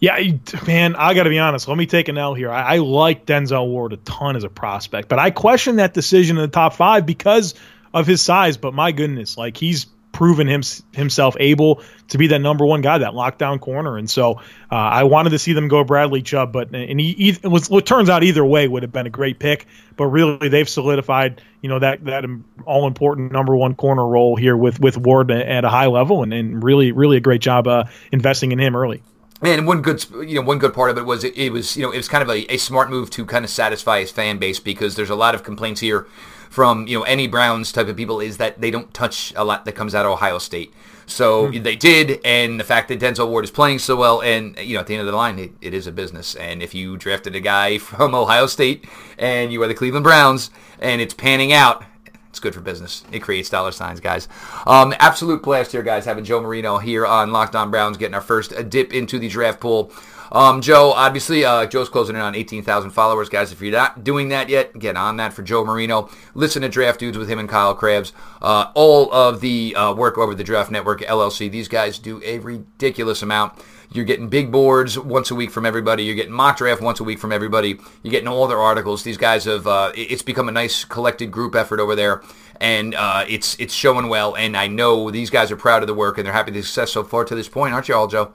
Yeah, 0.00 0.18
man, 0.66 0.96
I 0.96 1.12
got 1.12 1.24
to 1.24 1.30
be 1.30 1.38
honest. 1.38 1.68
Let 1.68 1.76
me 1.76 1.84
take 1.84 2.08
an 2.08 2.16
L 2.16 2.32
here. 2.32 2.50
I, 2.50 2.76
I, 2.76 2.78
like 2.78 3.26
Denzel 3.26 3.68
Ward 3.68 3.92
a 3.92 3.98
ton 3.98 4.34
as 4.34 4.44
a 4.44 4.48
prospect, 4.48 5.08
but 5.10 5.18
I 5.18 5.30
question 5.30 5.76
that 5.76 5.92
decision 5.92 6.38
in 6.38 6.42
the 6.42 6.48
top 6.48 6.72
five 6.72 7.04
because 7.04 7.54
of 7.92 8.06
his 8.06 8.22
size. 8.22 8.56
But 8.56 8.72
my 8.72 8.92
goodness, 8.92 9.36
like 9.36 9.58
he's 9.58 9.86
proven 10.10 10.46
him, 10.48 10.62
himself 10.92 11.36
able 11.38 11.82
to 12.08 12.18
be 12.18 12.28
that 12.28 12.40
number 12.40 12.64
one 12.64 12.80
guy, 12.80 12.98
that 12.98 13.12
lockdown 13.12 13.60
corner. 13.60 13.98
And 13.98 14.08
so 14.08 14.34
uh, 14.72 14.74
I 14.74 15.04
wanted 15.04 15.30
to 15.30 15.38
see 15.38 15.52
them 15.52 15.68
go 15.68 15.84
Bradley 15.84 16.22
Chubb, 16.22 16.50
but 16.50 16.74
and 16.74 16.98
he, 16.98 17.30
it 17.30 17.46
was 17.46 17.68
what 17.68 17.84
turns 17.84 18.08
out 18.08 18.24
either 18.24 18.44
way 18.44 18.66
would 18.66 18.82
have 18.82 18.92
been 18.92 19.06
a 19.06 19.10
great 19.10 19.38
pick. 19.38 19.66
But 19.96 20.06
really, 20.06 20.48
they've 20.48 20.68
solidified 20.68 21.42
you 21.60 21.68
know 21.68 21.78
that 21.78 22.04
that 22.06 22.24
all 22.64 22.86
important 22.86 23.32
number 23.32 23.54
one 23.54 23.74
corner 23.74 24.06
role 24.06 24.34
here 24.34 24.56
with 24.56 24.80
with 24.80 24.96
Ward 24.96 25.30
at 25.30 25.64
a 25.64 25.68
high 25.68 25.88
level, 25.88 26.22
and, 26.22 26.32
and 26.32 26.62
really 26.62 26.92
really 26.92 27.18
a 27.18 27.20
great 27.20 27.42
job 27.42 27.66
uh, 27.66 27.84
investing 28.10 28.52
in 28.52 28.58
him 28.58 28.74
early. 28.74 29.02
And 29.42 29.66
one 29.66 29.80
good, 29.80 30.04
you 30.10 30.34
know, 30.34 30.42
one 30.42 30.58
good 30.58 30.74
part 30.74 30.90
of 30.90 30.98
it 30.98 31.06
was 31.06 31.24
it, 31.24 31.36
it 31.36 31.50
was, 31.50 31.76
you 31.76 31.82
know, 31.82 31.90
it 31.90 31.96
was 31.96 32.08
kind 32.08 32.22
of 32.22 32.28
a, 32.28 32.52
a, 32.52 32.58
smart 32.58 32.90
move 32.90 33.08
to 33.10 33.24
kind 33.24 33.42
of 33.42 33.50
satisfy 33.50 34.00
his 34.00 34.10
fan 34.10 34.36
base 34.36 34.60
because 34.60 34.96
there's 34.96 35.08
a 35.08 35.14
lot 35.14 35.34
of 35.34 35.42
complaints 35.42 35.80
here 35.80 36.06
from 36.50 36.86
you 36.88 36.98
know 36.98 37.04
any 37.04 37.28
Browns 37.28 37.72
type 37.72 37.88
of 37.88 37.96
people 37.96 38.20
is 38.20 38.36
that 38.36 38.60
they 38.60 38.70
don't 38.70 38.92
touch 38.92 39.32
a 39.36 39.44
lot 39.44 39.64
that 39.64 39.72
comes 39.72 39.94
out 39.94 40.04
of 40.04 40.12
Ohio 40.12 40.38
State. 40.38 40.74
So 41.06 41.46
mm-hmm. 41.46 41.62
they 41.62 41.76
did, 41.76 42.20
and 42.24 42.60
the 42.60 42.64
fact 42.64 42.88
that 42.88 43.00
Denzel 43.00 43.28
Ward 43.28 43.44
is 43.44 43.50
playing 43.50 43.78
so 43.78 43.96
well, 43.96 44.20
and 44.20 44.58
you 44.58 44.74
know 44.74 44.80
at 44.80 44.86
the 44.86 44.94
end 44.94 45.00
of 45.00 45.06
the 45.06 45.16
line, 45.16 45.38
it, 45.38 45.52
it 45.60 45.72
is 45.72 45.86
a 45.86 45.92
business. 45.92 46.34
And 46.34 46.62
if 46.62 46.74
you 46.74 46.96
drafted 46.96 47.34
a 47.34 47.40
guy 47.40 47.78
from 47.78 48.14
Ohio 48.14 48.46
State 48.46 48.84
and 49.16 49.52
you 49.52 49.62
are 49.62 49.68
the 49.68 49.74
Cleveland 49.74 50.04
Browns 50.04 50.50
and 50.80 51.00
it's 51.00 51.14
panning 51.14 51.52
out, 51.52 51.84
it's 52.30 52.40
good 52.40 52.54
for 52.54 52.60
business. 52.60 53.04
It 53.12 53.20
creates 53.20 53.50
dollar 53.50 53.72
signs, 53.72 54.00
guys. 54.00 54.28
Um, 54.66 54.94
absolute 54.98 55.42
blast 55.42 55.72
here, 55.72 55.82
guys. 55.82 56.04
Having 56.04 56.24
Joe 56.24 56.40
Marino 56.40 56.78
here 56.78 57.04
on 57.04 57.32
Locked 57.32 57.56
On 57.56 57.70
Browns, 57.70 57.96
getting 57.96 58.14
our 58.14 58.20
first 58.20 58.54
dip 58.70 58.94
into 58.94 59.18
the 59.18 59.28
draft 59.28 59.60
pool. 59.60 59.92
Um, 60.32 60.60
Joe, 60.60 60.92
obviously, 60.92 61.44
uh, 61.44 61.66
Joe's 61.66 61.88
closing 61.88 62.14
in 62.14 62.22
on 62.22 62.36
18,000 62.36 62.90
followers. 62.90 63.28
Guys, 63.28 63.50
if 63.50 63.60
you're 63.60 63.72
not 63.72 64.04
doing 64.04 64.28
that 64.28 64.48
yet, 64.48 64.78
get 64.78 64.96
on 64.96 65.16
that 65.16 65.32
for 65.32 65.42
Joe 65.42 65.64
Marino. 65.64 66.08
Listen 66.34 66.62
to 66.62 66.68
Draft 66.68 67.00
Dudes 67.00 67.18
with 67.18 67.28
him 67.28 67.40
and 67.40 67.48
Kyle 67.48 67.74
Crabbs. 67.74 68.12
Uh, 68.40 68.70
all 68.74 69.12
of 69.12 69.40
the 69.40 69.74
uh, 69.74 69.92
work 69.92 70.16
over 70.18 70.34
the 70.34 70.44
Draft 70.44 70.70
Network 70.70 71.00
LLC. 71.00 71.50
These 71.50 71.66
guys 71.66 71.98
do 71.98 72.22
a 72.24 72.38
ridiculous 72.38 73.22
amount. 73.22 73.54
You're 73.92 74.04
getting 74.04 74.28
big 74.28 74.52
boards 74.52 74.98
once 74.98 75.32
a 75.32 75.34
week 75.34 75.50
from 75.50 75.66
everybody. 75.66 76.04
You're 76.04 76.14
getting 76.14 76.32
mock 76.32 76.58
draft 76.58 76.80
once 76.80 77.00
a 77.00 77.04
week 77.04 77.18
from 77.18 77.32
everybody. 77.32 77.80
You're 78.02 78.12
getting 78.12 78.28
all 78.28 78.46
their 78.46 78.60
articles. 78.60 79.02
These 79.02 79.16
guys 79.16 79.44
have, 79.46 79.66
uh, 79.66 79.90
it's 79.96 80.22
become 80.22 80.48
a 80.48 80.52
nice 80.52 80.84
collected 80.84 81.32
group 81.32 81.56
effort 81.56 81.80
over 81.80 81.96
there. 81.96 82.22
And 82.60 82.94
uh, 82.94 83.24
it's 83.26 83.58
it's 83.58 83.72
showing 83.72 84.08
well, 84.08 84.36
and 84.36 84.54
I 84.54 84.66
know 84.66 85.10
these 85.10 85.30
guys 85.30 85.50
are 85.50 85.56
proud 85.56 85.82
of 85.82 85.86
the 85.86 85.94
work, 85.94 86.18
and 86.18 86.26
they're 86.26 86.32
happy 86.34 86.50
the 86.50 86.62
success 86.62 86.92
so 86.92 87.02
far 87.02 87.24
to 87.24 87.34
this 87.34 87.48
point, 87.48 87.72
aren't 87.72 87.88
you 87.88 87.94
all, 87.94 88.06
Joe? 88.06 88.34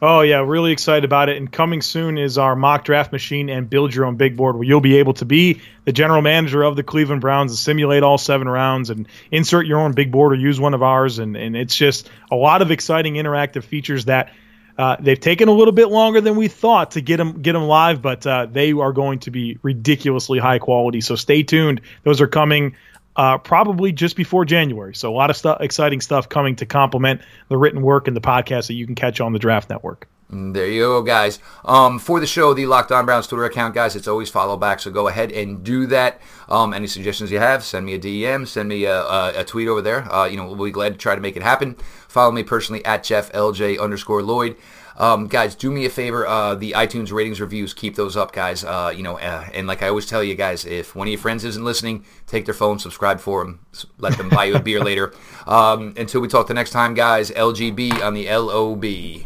Oh 0.00 0.22
yeah, 0.22 0.42
really 0.42 0.72
excited 0.72 1.04
about 1.04 1.28
it. 1.28 1.36
And 1.36 1.52
coming 1.52 1.82
soon 1.82 2.16
is 2.16 2.38
our 2.38 2.56
mock 2.56 2.84
draft 2.84 3.12
machine 3.12 3.50
and 3.50 3.68
build 3.68 3.94
your 3.94 4.06
own 4.06 4.16
big 4.16 4.38
board, 4.38 4.54
where 4.54 4.64
you'll 4.64 4.80
be 4.80 4.96
able 4.96 5.12
to 5.14 5.26
be 5.26 5.60
the 5.84 5.92
general 5.92 6.22
manager 6.22 6.62
of 6.62 6.76
the 6.76 6.82
Cleveland 6.82 7.20
Browns 7.20 7.50
and 7.50 7.58
simulate 7.58 8.02
all 8.02 8.16
seven 8.16 8.48
rounds 8.48 8.88
and 8.88 9.06
insert 9.30 9.66
your 9.66 9.80
own 9.80 9.92
big 9.92 10.10
board 10.10 10.32
or 10.32 10.36
use 10.36 10.58
one 10.58 10.72
of 10.72 10.82
ours. 10.82 11.18
And 11.18 11.36
and 11.36 11.54
it's 11.54 11.76
just 11.76 12.08
a 12.30 12.36
lot 12.36 12.62
of 12.62 12.70
exciting 12.70 13.14
interactive 13.14 13.64
features 13.64 14.06
that. 14.06 14.32
Uh, 14.78 14.96
they've 15.00 15.18
taken 15.18 15.48
a 15.48 15.52
little 15.52 15.72
bit 15.72 15.88
longer 15.88 16.20
than 16.20 16.36
we 16.36 16.46
thought 16.46 16.92
to 16.92 17.00
get 17.00 17.16
them 17.16 17.42
get 17.42 17.52
them 17.54 17.64
live, 17.64 18.00
but 18.00 18.24
uh, 18.26 18.46
they 18.46 18.72
are 18.72 18.92
going 18.92 19.18
to 19.18 19.32
be 19.32 19.58
ridiculously 19.62 20.38
high 20.38 20.60
quality. 20.60 21.00
So 21.00 21.16
stay 21.16 21.42
tuned; 21.42 21.80
those 22.04 22.20
are 22.20 22.28
coming 22.28 22.76
uh, 23.16 23.38
probably 23.38 23.90
just 23.90 24.14
before 24.14 24.44
January. 24.44 24.94
So 24.94 25.12
a 25.12 25.16
lot 25.16 25.30
of 25.30 25.36
stuff, 25.36 25.60
exciting 25.60 26.00
stuff 26.00 26.28
coming 26.28 26.56
to 26.56 26.66
complement 26.66 27.22
the 27.48 27.56
written 27.56 27.82
work 27.82 28.06
and 28.06 28.16
the 28.16 28.20
podcast 28.20 28.68
that 28.68 28.74
you 28.74 28.86
can 28.86 28.94
catch 28.94 29.20
on 29.20 29.32
the 29.32 29.40
Draft 29.40 29.68
Network. 29.68 30.08
There 30.30 30.66
you 30.66 30.82
go, 30.82 31.02
guys. 31.02 31.38
Um, 31.64 31.98
for 31.98 32.20
the 32.20 32.26
show, 32.26 32.52
the 32.52 32.66
Locked 32.66 32.92
On 32.92 33.06
Browns 33.06 33.26
Twitter 33.26 33.44
account, 33.44 33.74
guys, 33.74 33.96
it's 33.96 34.06
always 34.06 34.28
follow 34.28 34.58
back, 34.58 34.78
so 34.78 34.90
go 34.90 35.08
ahead 35.08 35.32
and 35.32 35.64
do 35.64 35.86
that. 35.86 36.20
Um, 36.50 36.74
any 36.74 36.86
suggestions 36.86 37.30
you 37.30 37.38
have, 37.38 37.64
send 37.64 37.86
me 37.86 37.94
a 37.94 37.98
DM, 37.98 38.46
send 38.46 38.68
me 38.68 38.84
a, 38.84 39.00
a, 39.00 39.40
a 39.40 39.44
tweet 39.44 39.68
over 39.68 39.80
there. 39.80 40.12
Uh, 40.12 40.26
you 40.26 40.36
know, 40.36 40.46
we'll 40.46 40.66
be 40.66 40.70
glad 40.70 40.92
to 40.92 40.98
try 40.98 41.14
to 41.14 41.20
make 41.20 41.36
it 41.36 41.42
happen. 41.42 41.76
Follow 42.08 42.30
me 42.30 42.42
personally 42.42 42.84
at 42.84 43.04
Jeff 43.04 43.32
LJ 43.32 43.80
underscore 43.80 44.22
Lloyd. 44.22 44.56
Um, 44.98 45.28
guys, 45.28 45.54
do 45.54 45.70
me 45.70 45.86
a 45.86 45.90
favor. 45.90 46.26
Uh, 46.26 46.56
the 46.56 46.72
iTunes 46.72 47.10
ratings 47.10 47.40
reviews, 47.40 47.72
keep 47.72 47.94
those 47.94 48.14
up, 48.14 48.32
guys. 48.32 48.64
Uh, 48.64 48.92
you 48.94 49.02
know, 49.02 49.18
uh, 49.18 49.48
and 49.54 49.66
like 49.66 49.82
I 49.82 49.88
always 49.88 50.06
tell 50.06 50.22
you 50.22 50.34
guys, 50.34 50.66
if 50.66 50.94
one 50.94 51.06
of 51.06 51.12
your 51.12 51.20
friends 51.20 51.44
isn't 51.44 51.64
listening, 51.64 52.04
take 52.26 52.44
their 52.44 52.54
phone, 52.54 52.78
subscribe 52.78 53.20
for 53.20 53.44
them, 53.44 53.60
let 53.96 54.18
them 54.18 54.28
buy 54.28 54.44
you 54.46 54.56
a 54.56 54.60
beer 54.60 54.80
later. 54.84 55.14
Um, 55.46 55.94
until 55.96 56.20
we 56.20 56.28
talk 56.28 56.48
the 56.48 56.54
next 56.54 56.72
time, 56.72 56.92
guys. 56.92 57.30
LGB 57.30 58.02
on 58.02 58.12
the 58.12 58.28
LOB. 58.28 59.24